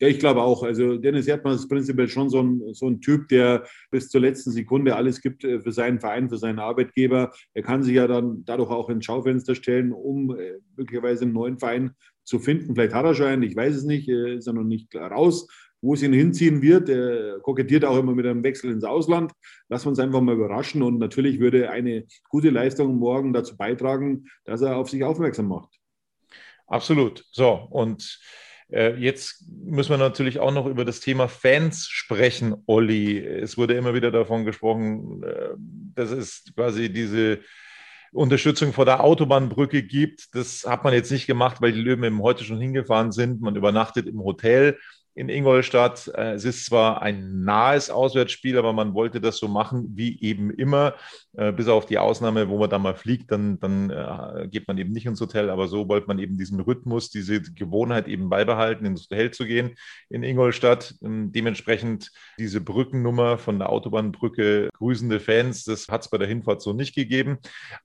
Ja, 0.00 0.08
ich 0.08 0.18
glaube 0.18 0.40
auch. 0.42 0.62
Also 0.62 0.96
Dennis 0.96 1.26
Erdmann 1.26 1.56
ist 1.56 1.68
prinzipiell 1.68 2.08
schon 2.08 2.30
so 2.30 2.42
ein, 2.42 2.72
so 2.72 2.88
ein 2.88 3.02
Typ, 3.02 3.28
der 3.28 3.66
bis 3.90 4.08
zur 4.08 4.22
letzten 4.22 4.50
Sekunde 4.50 4.96
alles 4.96 5.20
gibt 5.20 5.44
äh, 5.44 5.60
für 5.60 5.72
seinen 5.72 6.00
Verein, 6.00 6.30
für 6.30 6.38
seinen 6.38 6.58
Arbeitgeber. 6.58 7.32
Er 7.52 7.62
kann 7.62 7.82
sich 7.82 7.94
ja 7.94 8.06
dann 8.06 8.42
dadurch 8.46 8.70
auch 8.70 8.88
ins 8.88 9.04
Schaufenster 9.04 9.54
stellen, 9.54 9.92
um 9.92 10.34
äh, 10.38 10.54
möglicherweise 10.74 11.24
einen 11.24 11.34
neuen 11.34 11.58
Verein 11.58 11.90
zu 12.24 12.38
finden. 12.38 12.74
Vielleicht 12.74 12.94
hat 12.94 13.04
er 13.04 13.14
schon 13.14 13.26
einen, 13.26 13.42
ich 13.42 13.54
weiß 13.54 13.76
es 13.76 13.84
nicht, 13.84 14.08
ist 14.08 14.46
er 14.46 14.54
noch 14.54 14.64
nicht 14.64 14.94
raus, 14.94 15.46
wo 15.82 15.92
es 15.92 16.02
ihn 16.02 16.14
hinziehen 16.14 16.62
wird. 16.62 16.88
Er 16.88 17.40
kokettiert 17.40 17.84
auch 17.84 17.98
immer 17.98 18.14
mit 18.14 18.24
einem 18.24 18.42
Wechsel 18.42 18.70
ins 18.70 18.84
Ausland. 18.84 19.32
Lassen 19.68 19.86
wir 19.86 19.90
uns 19.90 19.98
einfach 19.98 20.20
mal 20.22 20.34
überraschen. 20.34 20.82
Und 20.82 20.98
natürlich 20.98 21.40
würde 21.40 21.70
eine 21.70 22.06
gute 22.30 22.48
Leistung 22.48 22.96
morgen 22.96 23.34
dazu 23.34 23.54
beitragen, 23.56 24.26
dass 24.44 24.62
er 24.62 24.76
auf 24.76 24.88
sich 24.88 25.04
aufmerksam 25.04 25.48
macht. 25.48 25.78
Absolut. 26.66 27.24
So, 27.32 27.66
und 27.70 28.02
äh, 28.02 28.49
jetzt 28.72 29.44
müssen 29.64 29.90
wir 29.90 29.98
natürlich 29.98 30.38
auch 30.38 30.52
noch 30.52 30.66
über 30.66 30.84
das 30.84 31.00
Thema 31.00 31.28
Fans 31.28 31.88
sprechen, 31.88 32.54
Olli. 32.66 33.18
Es 33.18 33.58
wurde 33.58 33.74
immer 33.74 33.94
wieder 33.94 34.10
davon 34.10 34.44
gesprochen, 34.44 35.22
äh, 35.22 35.50
dass 35.94 36.10
es 36.10 36.44
quasi 36.54 36.92
diese 36.92 37.40
Unterstützung 38.12 38.72
vor 38.72 38.84
der 38.84 39.02
Autobahnbrücke 39.02 39.82
gibt. 39.82 40.34
Das 40.34 40.64
hat 40.66 40.84
man 40.84 40.92
jetzt 40.92 41.10
nicht 41.10 41.26
gemacht, 41.26 41.60
weil 41.60 41.72
die 41.72 41.80
Löwen 41.80 42.04
eben 42.04 42.22
heute 42.22 42.44
schon 42.44 42.60
hingefahren 42.60 43.12
sind. 43.12 43.40
Man 43.40 43.56
übernachtet 43.56 44.06
im 44.06 44.22
Hotel 44.22 44.78
in 45.14 45.28
Ingolstadt. 45.28 46.10
Äh, 46.14 46.32
es 46.32 46.44
ist 46.44 46.66
zwar 46.66 47.02
ein 47.02 47.44
nahes 47.44 47.90
Auswärtsspiel, 47.90 48.58
aber 48.58 48.72
man 48.72 48.94
wollte 48.94 49.20
das 49.20 49.38
so 49.38 49.48
machen 49.48 49.90
wie 49.94 50.20
eben 50.20 50.50
immer, 50.50 50.94
äh, 51.36 51.52
bis 51.52 51.68
auf 51.68 51.86
die 51.86 51.98
Ausnahme, 51.98 52.48
wo 52.48 52.58
man 52.58 52.70
da 52.70 52.78
mal 52.78 52.94
fliegt, 52.94 53.30
dann, 53.30 53.58
dann 53.60 53.90
äh, 53.90 54.48
geht 54.48 54.68
man 54.68 54.78
eben 54.78 54.92
nicht 54.92 55.06
ins 55.06 55.20
Hotel, 55.20 55.50
aber 55.50 55.68
so 55.68 55.88
wollte 55.88 56.06
man 56.06 56.18
eben 56.18 56.36
diesen 56.36 56.60
Rhythmus, 56.60 57.10
diese 57.10 57.40
Gewohnheit 57.42 58.08
eben 58.08 58.30
beibehalten, 58.30 58.86
ins 58.86 59.04
Hotel 59.04 59.30
zu 59.30 59.46
gehen 59.46 59.74
in 60.08 60.22
Ingolstadt. 60.22 60.94
Ähm, 61.02 61.32
dementsprechend 61.32 62.10
diese 62.38 62.60
Brückennummer 62.60 63.38
von 63.38 63.58
der 63.58 63.70
Autobahnbrücke, 63.70 64.70
grüßende 64.74 65.20
Fans, 65.20 65.64
das 65.64 65.88
hat 65.88 66.02
es 66.02 66.08
bei 66.08 66.18
der 66.18 66.28
Hinfahrt 66.28 66.62
so 66.62 66.72
nicht 66.72 66.94
gegeben. 66.94 67.38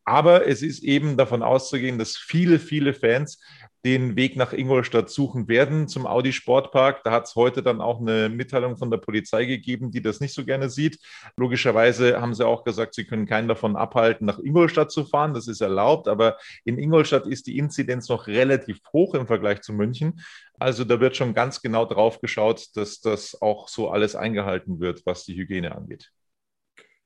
Aber 0.04 0.48
es 0.48 0.62
ist 0.62 0.84
eben 0.84 1.18
davon 1.18 1.44
auszugehen, 1.44 1.98
dass 1.98 2.16
viele, 2.18 2.60
viele 2.60 2.94
Fans 2.94 3.40
den 3.86 4.15
Weg 4.15 4.36
nach 4.36 4.52
Ingolstadt 4.52 5.12
suchen 5.12 5.48
werden 5.48 5.88
zum 5.88 6.08
Audi 6.08 6.34
Sportpark. 6.34 7.04
Da 7.04 7.12
hat 7.12 7.26
es 7.26 7.36
heute 7.36 7.62
dann 7.62 7.82
auch 7.82 8.02
eine 8.02 8.30
Mitteilung 8.30 8.78
von 8.78 8.89
der 8.89 8.98
Polizei 8.98 9.45
gegeben, 9.45 9.91
die 9.91 10.02
das 10.02 10.19
nicht 10.19 10.34
so 10.34 10.43
gerne 10.43 10.71
sieht. 10.71 10.98
Logischerweise 11.38 12.19
haben 12.19 12.34
sie 12.34 12.45
auch 12.45 12.63
gesagt, 12.63 12.95
sie 12.95 13.06
können 13.06 13.28
keinen 13.28 13.48
davon 13.48 13.76
abhalten, 13.76 14.26
nach 14.26 14.39
Ingolstadt 14.39 14.91
zu 14.91 15.06
fahren. 15.06 15.36
Das 15.36 15.48
ist 15.48 15.62
erlaubt, 15.62 16.08
aber 16.08 16.38
in 16.63 16.80
Ingolstadt 16.80 17.28
ist 17.28 17.45
die 17.45 17.60
Inzidenz 17.60 18.10
noch 18.10 18.26
relativ 18.26 18.80
hoch 18.91 19.13
im 19.13 19.28
Vergleich 19.28 19.62
zu 19.62 19.71
München. 19.71 20.19
Also 20.58 20.84
da 20.84 21.00
wird 21.00 21.15
schon 21.15 21.36
ganz 21.36 21.62
genau 21.62 21.86
drauf 21.86 22.19
geschaut, 22.19 22.76
dass 22.76 23.02
das 23.02 23.39
auch 23.39 23.67
so 23.67 23.91
alles 23.91 24.15
eingehalten 24.15 24.80
wird, 24.80 25.06
was 25.06 25.26
die 25.26 25.36
Hygiene 25.36 25.76
angeht 25.76 26.12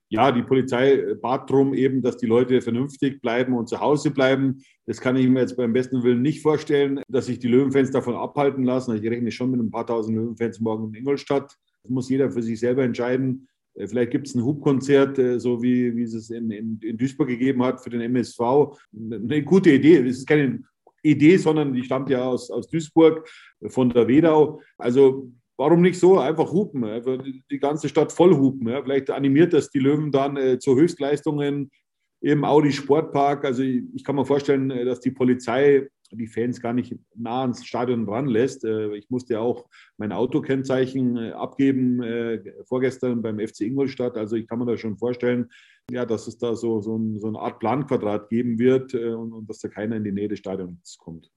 ja, 0.09 0.31
die 0.31 0.41
Polizei 0.41 1.15
bat 1.21 1.49
darum 1.49 1.73
eben, 1.73 2.01
dass 2.01 2.17
die 2.17 2.25
Leute 2.25 2.61
vernünftig 2.61 3.21
bleiben 3.21 3.53
und 3.53 3.69
zu 3.69 3.79
Hause 3.79 4.09
bleiben. 4.09 4.63
Das 4.87 4.99
kann 4.99 5.15
ich 5.15 5.27
mir 5.27 5.41
jetzt 5.41 5.55
beim 5.55 5.71
besten 5.71 6.01
Willen 6.03 6.23
nicht 6.23 6.41
vorstellen, 6.41 7.01
dass 7.07 7.27
sich 7.27 7.37
die 7.37 7.47
Löwenfans 7.47 7.91
davon 7.91 8.15
abhalten 8.15 8.63
lassen. 8.63 8.95
Ich 8.95 9.03
rechne 9.03 9.29
schon 9.29 9.51
mit 9.51 9.59
ein 9.59 9.69
paar 9.69 9.85
tausend 9.85 10.17
Löwenfans 10.17 10.59
morgen 10.59 10.89
in 10.89 10.95
Ingolstadt. 10.95 11.55
Das 11.83 11.91
muss 11.91 12.09
jeder 12.09 12.31
für 12.31 12.41
sich 12.41 12.59
selber 12.59 12.83
entscheiden. 12.83 13.47
Äh, 13.75 13.87
vielleicht 13.87 14.09
gibt 14.09 14.27
es 14.27 14.33
ein 14.33 14.43
Hubkonzert, 14.43 15.19
äh, 15.19 15.39
so 15.39 15.61
wie, 15.61 15.95
wie 15.95 16.03
es 16.03 16.15
es 16.15 16.31
in, 16.31 16.49
in, 16.49 16.79
in 16.81 16.97
Duisburg 16.97 17.27
gegeben 17.27 17.63
hat 17.63 17.83
für 17.83 17.91
den 17.91 18.01
MSV. 18.01 18.39
Eine 18.93 19.43
gute 19.43 19.71
Idee. 19.71 19.97
Es 19.97 20.17
ist 20.17 20.27
keine 20.27 20.63
Idee, 21.03 21.37
sondern 21.37 21.71
die 21.71 21.83
stammt 21.83 22.09
ja 22.09 22.25
aus, 22.25 22.49
aus 22.49 22.67
Duisburg 22.67 23.29
von 23.67 23.89
der 23.89 24.07
Wedau. 24.07 24.59
Also 24.77 25.31
warum 25.59 25.81
nicht 25.81 25.99
so 25.99 26.17
einfach 26.17 26.51
hupen? 26.51 26.85
Einfach 26.85 27.21
die 27.51 27.59
ganze 27.59 27.89
Stadt 27.89 28.13
voll 28.13 28.35
hupen. 28.35 28.69
Ja? 28.69 28.81
Vielleicht 28.81 29.11
animiert 29.11 29.53
das 29.53 29.69
die 29.69 29.79
Löwen 29.79 30.11
dann 30.11 30.37
äh, 30.37 30.57
zu 30.57 30.75
Höchstleistungen 30.75 31.69
im 32.21 32.45
Audi 32.45 32.71
Sportpark. 32.71 33.43
Also 33.43 33.61
ich, 33.61 33.83
ich, 33.93 34.03
kann 34.05 34.15
mir 34.15 34.25
vorstellen, 34.25 34.71
äh, 34.71 34.85
dass 34.85 35.01
die 35.01 35.11
Polizei 35.11 35.89
die 36.11 36.27
Fans 36.27 36.61
gar 36.61 36.73
nicht 36.73 36.95
nah 37.13 37.41
ans 37.41 37.65
Stadion 37.65 38.07
ranlässt. 38.07 38.63
Äh, 38.63 38.95
ich 38.95 39.09
musste 39.09 39.33
ja 39.33 39.41
auch 39.41 39.67
mein 39.97 40.13
Autokennzeichen 40.13 41.17
äh, 41.17 41.31
abgeben 41.31 42.01
vorgestern 42.63 43.21
beim 43.21 43.39
FC 43.39 43.61
Ingolstadt. 43.61 44.17
Also 44.17 44.37
ich 44.37 44.47
kann 44.47 44.59
mir 44.59 44.65
da 44.65 44.77
schon 44.77 44.97
vorstellen, 44.97 45.49
ja, 45.91 46.05
dass 46.05 46.27
es 46.27 46.37
da 46.37 46.55
so, 46.55 46.79
so, 46.79 46.97
ein, 46.97 47.19
so 47.19 47.27
eine 47.27 47.39
Art 47.39 47.59
Planquadrat 47.59 48.29
geben 48.29 48.59
wird 48.59 48.93
und, 48.93 49.33
und 49.33 49.49
dass 49.49 49.59
da 49.59 49.67
keiner 49.67 49.97
in 49.97 50.05
die 50.05 50.13
Nähe 50.13 50.29
des 50.29 50.39
Stadions 50.39 50.97
kommt. 50.97 51.29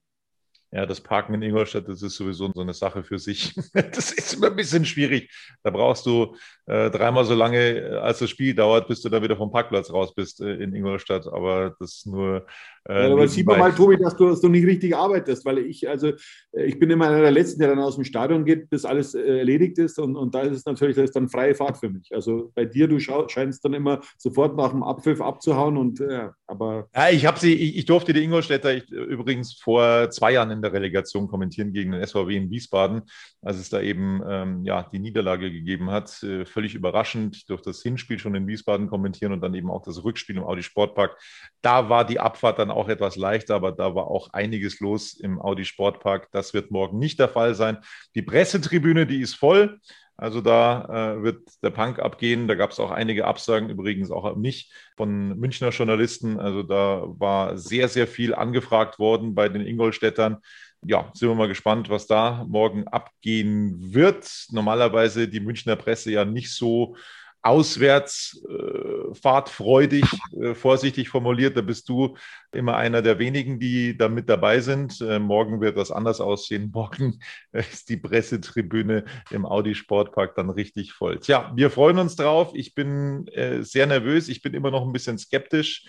Ja, 0.75 0.87
das 0.87 1.01
Parken 1.01 1.35
in 1.35 1.43
Ingolstadt, 1.43 1.87
das 1.87 2.01
ist 2.01 2.15
sowieso 2.15 2.51
so 2.51 2.61
eine 2.61 2.73
Sache 2.73 3.03
für 3.03 3.19
sich. 3.19 3.53
Das 3.73 4.11
ist 4.11 4.33
immer 4.33 4.47
ein 4.47 4.55
bisschen 4.55 4.85
schwierig. 4.85 5.29
Da 5.61 5.69
brauchst 5.69 6.05
du 6.07 6.35
äh, 6.65 6.89
dreimal 6.89 7.25
so 7.25 7.35
lange, 7.35 7.59
äh, 7.59 7.95
als 7.97 8.19
das 8.19 8.29
Spiel 8.31 8.55
dauert, 8.55 8.87
bis 8.87 9.01
du 9.01 9.09
da 9.09 9.21
wieder 9.21 9.37
vom 9.37 9.51
Parkplatz 9.51 9.91
raus 9.91 10.15
bist 10.15 10.41
äh, 10.41 10.55
in 10.55 10.73
Ingolstadt. 10.73 11.27
Aber 11.27 11.75
das 11.79 12.05
nur. 12.05 12.47
Äh, 12.89 13.07
ja, 13.07 13.13
aber 13.13 13.27
sieht 13.27 13.45
man 13.45 13.59
mal, 13.59 13.73
Tobi, 13.73 13.97
dass 13.97 14.15
du, 14.15 14.29
dass 14.29 14.41
du 14.41 14.49
nicht 14.49 14.65
richtig 14.65 14.95
arbeitest, 14.95 15.45
weil 15.45 15.59
ich, 15.59 15.87
also 15.87 16.07
äh, 16.53 16.65
ich 16.65 16.79
bin 16.79 16.89
immer 16.89 17.07
einer 17.07 17.21
der 17.21 17.31
Letzten, 17.31 17.59
der 17.59 17.69
dann 17.69 17.79
aus 17.79 17.95
dem 17.95 18.03
Stadion 18.03 18.43
geht, 18.43 18.69
bis 18.69 18.83
alles 18.83 19.13
äh, 19.13 19.39
erledigt 19.39 19.77
ist. 19.77 19.99
Und, 19.99 20.15
und 20.15 20.33
da 20.33 20.41
ist 20.41 20.57
es 20.57 20.65
natürlich, 20.65 20.95
das 20.95 21.05
ist 21.05 21.15
dann 21.15 21.29
freie 21.29 21.53
Fahrt 21.53 21.77
für 21.77 21.89
mich. 21.89 22.09
Also 22.13 22.51
bei 22.55 22.65
dir, 22.65 22.87
du 22.87 22.99
scheinst 22.99 23.63
dann 23.63 23.73
immer 23.73 24.01
sofort 24.17 24.57
nach 24.57 24.71
dem 24.71 24.81
Abpfiff 24.81 25.21
abzuhauen. 25.21 25.77
Und 25.77 26.01
aber. 26.47 26.87
Ja, 26.95 27.09
ich 27.09 27.25
habe 27.25 27.39
sie, 27.39 27.53
ich, 27.53 27.77
ich, 27.77 27.85
durfte 27.85 28.13
die 28.13 28.23
Ingolstädter 28.23 28.73
ich, 28.73 28.89
übrigens 28.89 29.53
vor 29.53 30.09
zwei 30.09 30.33
Jahren 30.33 30.51
in 30.51 30.62
der 30.63 30.73
Relegation 30.73 31.27
kommentieren 31.27 31.73
gegen 31.73 31.91
den 31.91 32.05
SVW 32.05 32.35
in 32.35 32.49
Wiesbaden, 32.49 33.03
als 33.41 33.57
es 33.57 33.69
da 33.69 33.81
eben 33.81 34.21
ähm, 34.27 34.65
ja, 34.65 34.83
die 34.91 34.99
Niederlage 34.99 35.51
gegeben 35.51 35.91
hat. 35.91 36.23
Äh, 36.23 36.45
völlig 36.45 36.75
überraschend 36.75 37.49
durch 37.49 37.61
das 37.61 37.81
Hinspiel 37.81 38.19
schon 38.19 38.35
in 38.35 38.47
Wiesbaden 38.47 38.87
kommentieren 38.87 39.33
und 39.33 39.41
dann 39.41 39.53
eben 39.53 39.69
auch 39.69 39.83
das 39.83 40.03
Rückspiel 40.03 40.37
im 40.37 40.43
Audi 40.43 40.63
Sportpark. 40.63 41.17
Da 41.61 41.89
war 41.89 42.05
die 42.05 42.19
Abfahrt 42.19 42.59
dann 42.59 42.71
auch 42.71 42.89
etwas 42.89 43.15
leichter, 43.15 43.55
aber 43.55 43.71
da 43.71 43.93
war 43.95 44.07
auch 44.07 44.33
einiges 44.33 44.79
los 44.79 45.13
im 45.13 45.39
Audi 45.41 45.65
Sportpark. 45.65 46.29
Das 46.31 46.53
wird 46.53 46.71
morgen 46.71 46.97
nicht 46.97 47.19
der 47.19 47.29
Fall 47.29 47.53
sein. 47.55 47.77
Die 48.15 48.21
Pressetribüne, 48.21 49.05
die 49.05 49.21
ist 49.21 49.35
voll. 49.35 49.79
Also 50.15 50.41
da 50.41 51.15
äh, 51.15 51.23
wird 51.23 51.41
der 51.63 51.71
Punk 51.71 51.99
abgehen. 51.99 52.47
Da 52.47 52.55
gab 52.55 52.71
es 52.71 52.79
auch 52.79 52.91
einige 52.91 53.25
Absagen, 53.25 53.69
übrigens 53.69 54.11
auch 54.11 54.25
an 54.25 54.39
mich 54.39 54.71
von 54.95 55.37
Münchner 55.39 55.69
Journalisten. 55.69 56.39
Also 56.39 56.63
da 56.63 57.03
war 57.07 57.57
sehr, 57.57 57.87
sehr 57.87 58.07
viel 58.07 58.35
angefragt 58.35 58.99
worden 58.99 59.33
bei 59.35 59.49
den 59.49 59.65
Ingolstädtern. 59.65 60.37
Ja, 60.85 61.09
sind 61.13 61.29
wir 61.29 61.35
mal 61.35 61.47
gespannt, 61.47 61.89
was 61.89 62.07
da 62.07 62.45
morgen 62.47 62.87
abgehen 62.87 63.93
wird. 63.93 64.47
Normalerweise 64.51 65.27
die 65.27 65.39
Münchner 65.39 65.75
Presse 65.77 66.11
ja 66.11 66.25
nicht 66.25 66.53
so 66.53 66.95
auswärts 67.43 68.41
äh, 68.49 69.13
fahrtfreudig, 69.13 70.05
äh, 70.41 70.55
vorsichtig 70.55 71.09
formuliert. 71.09 71.57
Da 71.57 71.61
bist 71.61 71.87
du 71.89 72.15
immer 72.53 72.77
einer 72.77 73.01
der 73.01 73.19
wenigen, 73.19 73.59
die 73.59 73.97
da 73.97 74.07
mit 74.07 74.29
dabei 74.29 74.61
sind. 74.61 75.01
Äh, 75.01 75.19
morgen 75.19 75.59
wird 75.59 75.77
das 75.77 75.91
anders 75.91 76.21
aussehen. 76.21 76.71
Morgen 76.73 77.19
ist 77.51 77.89
die 77.89 77.97
Pressetribüne 77.97 79.03
im 79.29 79.45
Audi 79.45 79.75
Sportpark 79.75 80.35
dann 80.35 80.49
richtig 80.49 80.93
voll. 80.93 81.19
Tja, 81.19 81.51
wir 81.55 81.69
freuen 81.69 81.99
uns 81.99 82.15
drauf. 82.15 82.51
Ich 82.53 82.73
bin 82.73 83.27
äh, 83.27 83.61
sehr 83.61 83.87
nervös. 83.87 84.29
Ich 84.29 84.41
bin 84.41 84.53
immer 84.53 84.71
noch 84.71 84.83
ein 84.83 84.93
bisschen 84.93 85.17
skeptisch. 85.17 85.85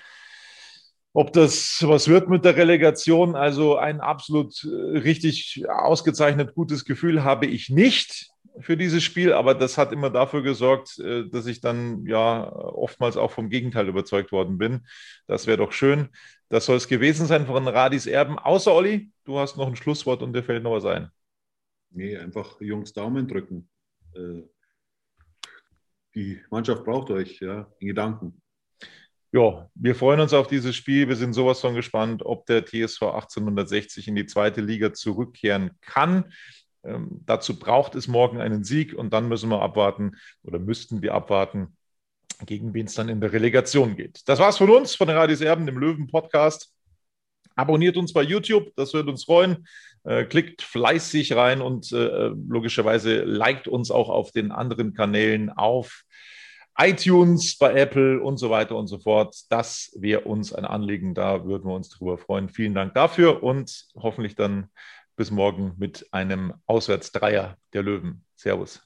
Ob 1.12 1.32
das 1.32 1.84
was 1.86 2.08
wird 2.08 2.28
mit 2.28 2.44
der 2.44 2.56
Relegation, 2.56 3.36
also 3.36 3.76
ein 3.76 4.00
absolut 4.00 4.64
äh, 4.64 4.98
richtig 4.98 5.62
ausgezeichnet 5.68 6.56
gutes 6.56 6.84
Gefühl 6.84 7.22
habe 7.22 7.46
ich 7.46 7.70
nicht 7.70 8.33
für 8.60 8.76
dieses 8.76 9.02
Spiel, 9.02 9.32
aber 9.32 9.54
das 9.54 9.78
hat 9.78 9.92
immer 9.92 10.10
dafür 10.10 10.42
gesorgt, 10.42 10.98
äh, 10.98 11.28
dass 11.28 11.46
ich 11.46 11.60
dann 11.60 12.06
ja 12.06 12.50
oftmals 12.52 13.16
auch 13.16 13.30
vom 13.30 13.50
Gegenteil 13.50 13.88
überzeugt 13.88 14.32
worden 14.32 14.58
bin. 14.58 14.86
Das 15.26 15.46
wäre 15.46 15.58
doch 15.58 15.72
schön. 15.72 16.08
Das 16.48 16.66
soll 16.66 16.76
es 16.76 16.88
gewesen 16.88 17.26
sein 17.26 17.46
von 17.46 17.66
Radis 17.66 18.06
Erben. 18.06 18.38
Außer 18.38 18.72
Olli, 18.72 19.10
du 19.24 19.38
hast 19.38 19.56
noch 19.56 19.66
ein 19.66 19.76
Schlusswort 19.76 20.22
und 20.22 20.34
dir 20.34 20.44
fällt 20.44 20.62
noch 20.62 20.72
was 20.72 20.84
ein. 20.84 21.10
Nee, 21.90 22.16
einfach 22.16 22.60
Jungs 22.60 22.92
Daumen 22.92 23.26
drücken. 23.26 23.68
Äh, 24.14 24.42
die 26.14 26.40
Mannschaft 26.50 26.84
braucht 26.84 27.10
euch, 27.10 27.40
ja, 27.40 27.72
in 27.80 27.88
Gedanken. 27.88 28.40
Ja, 29.32 29.68
wir 29.74 29.96
freuen 29.96 30.20
uns 30.20 30.32
auf 30.32 30.46
dieses 30.46 30.76
Spiel. 30.76 31.08
Wir 31.08 31.16
sind 31.16 31.32
sowas 31.32 31.60
von 31.60 31.74
gespannt, 31.74 32.24
ob 32.24 32.46
der 32.46 32.64
TSV 32.64 33.02
1860 33.02 34.06
in 34.06 34.14
die 34.14 34.26
zweite 34.26 34.60
Liga 34.60 34.92
zurückkehren 34.92 35.72
kann. 35.80 36.32
Ähm, 36.84 37.22
dazu 37.26 37.58
braucht 37.58 37.94
es 37.94 38.08
morgen 38.08 38.40
einen 38.40 38.64
Sieg 38.64 38.94
und 38.94 39.12
dann 39.12 39.28
müssen 39.28 39.50
wir 39.50 39.62
abwarten 39.62 40.12
oder 40.42 40.58
müssten 40.58 41.02
wir 41.02 41.14
abwarten, 41.14 41.76
gegen 42.46 42.74
wen 42.74 42.86
es 42.86 42.94
dann 42.94 43.08
in 43.08 43.20
der 43.20 43.32
Relegation 43.32 43.96
geht. 43.96 44.20
Das 44.26 44.38
war's 44.38 44.58
von 44.58 44.70
uns, 44.70 44.94
von 44.94 45.08
Radis 45.08 45.40
Erben, 45.40 45.66
dem 45.66 45.78
Löwen-Podcast. 45.78 46.72
Abonniert 47.56 47.96
uns 47.96 48.12
bei 48.12 48.22
YouTube, 48.22 48.72
das 48.76 48.92
würde 48.92 49.10
uns 49.10 49.24
freuen. 49.24 49.66
Äh, 50.02 50.24
klickt 50.24 50.60
fleißig 50.60 51.34
rein 51.34 51.62
und 51.62 51.90
äh, 51.92 52.30
logischerweise 52.48 53.22
liked 53.22 53.68
uns 53.68 53.90
auch 53.90 54.10
auf 54.10 54.32
den 54.32 54.52
anderen 54.52 54.92
Kanälen 54.92 55.50
auf 55.50 56.04
iTunes, 56.76 57.56
bei 57.56 57.72
Apple 57.72 58.20
und 58.20 58.36
so 58.36 58.50
weiter 58.50 58.76
und 58.76 58.88
so 58.88 58.98
fort. 58.98 59.36
Das 59.48 59.92
wäre 59.98 60.22
uns 60.22 60.52
ein 60.52 60.64
Anliegen, 60.64 61.14
da 61.14 61.44
würden 61.44 61.70
wir 61.70 61.74
uns 61.74 61.88
drüber 61.88 62.18
freuen. 62.18 62.48
Vielen 62.48 62.74
Dank 62.74 62.94
dafür 62.94 63.42
und 63.42 63.86
hoffentlich 63.94 64.34
dann 64.34 64.68
bis 65.16 65.30
morgen 65.30 65.74
mit 65.76 66.06
einem 66.12 66.54
Auswärtsdreier 66.66 67.56
der 67.72 67.82
Löwen. 67.82 68.24
Servus. 68.36 68.80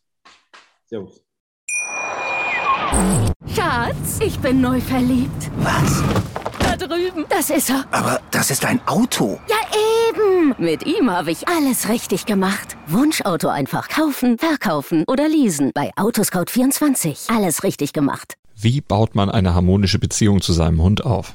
Servus. 0.86 1.22
Schatz, 3.54 4.20
ich 4.20 4.38
bin 4.38 4.60
neu 4.60 4.80
verliebt. 4.80 5.50
Was? 5.58 6.02
Da 6.58 6.76
drüben. 6.76 7.24
Das 7.28 7.50
ist 7.50 7.70
er. 7.70 7.84
Aber 7.90 8.20
das 8.30 8.50
ist 8.50 8.64
ein 8.64 8.80
Auto. 8.86 9.38
Ja, 9.48 9.56
eben. 10.08 10.54
Mit 10.58 10.86
ihm 10.86 11.10
habe 11.10 11.30
ich 11.30 11.48
alles 11.48 11.88
richtig 11.88 12.26
gemacht. 12.26 12.76
Wunschauto 12.86 13.48
einfach 13.48 13.88
kaufen, 13.88 14.38
verkaufen 14.38 15.04
oder 15.06 15.28
leasen. 15.28 15.72
Bei 15.74 15.92
Autoscout24. 15.96 17.34
Alles 17.34 17.62
richtig 17.62 17.92
gemacht. 17.92 18.34
Wie 18.54 18.80
baut 18.80 19.14
man 19.14 19.30
eine 19.30 19.54
harmonische 19.54 19.98
Beziehung 19.98 20.40
zu 20.40 20.52
seinem 20.52 20.82
Hund 20.82 21.04
auf? 21.04 21.34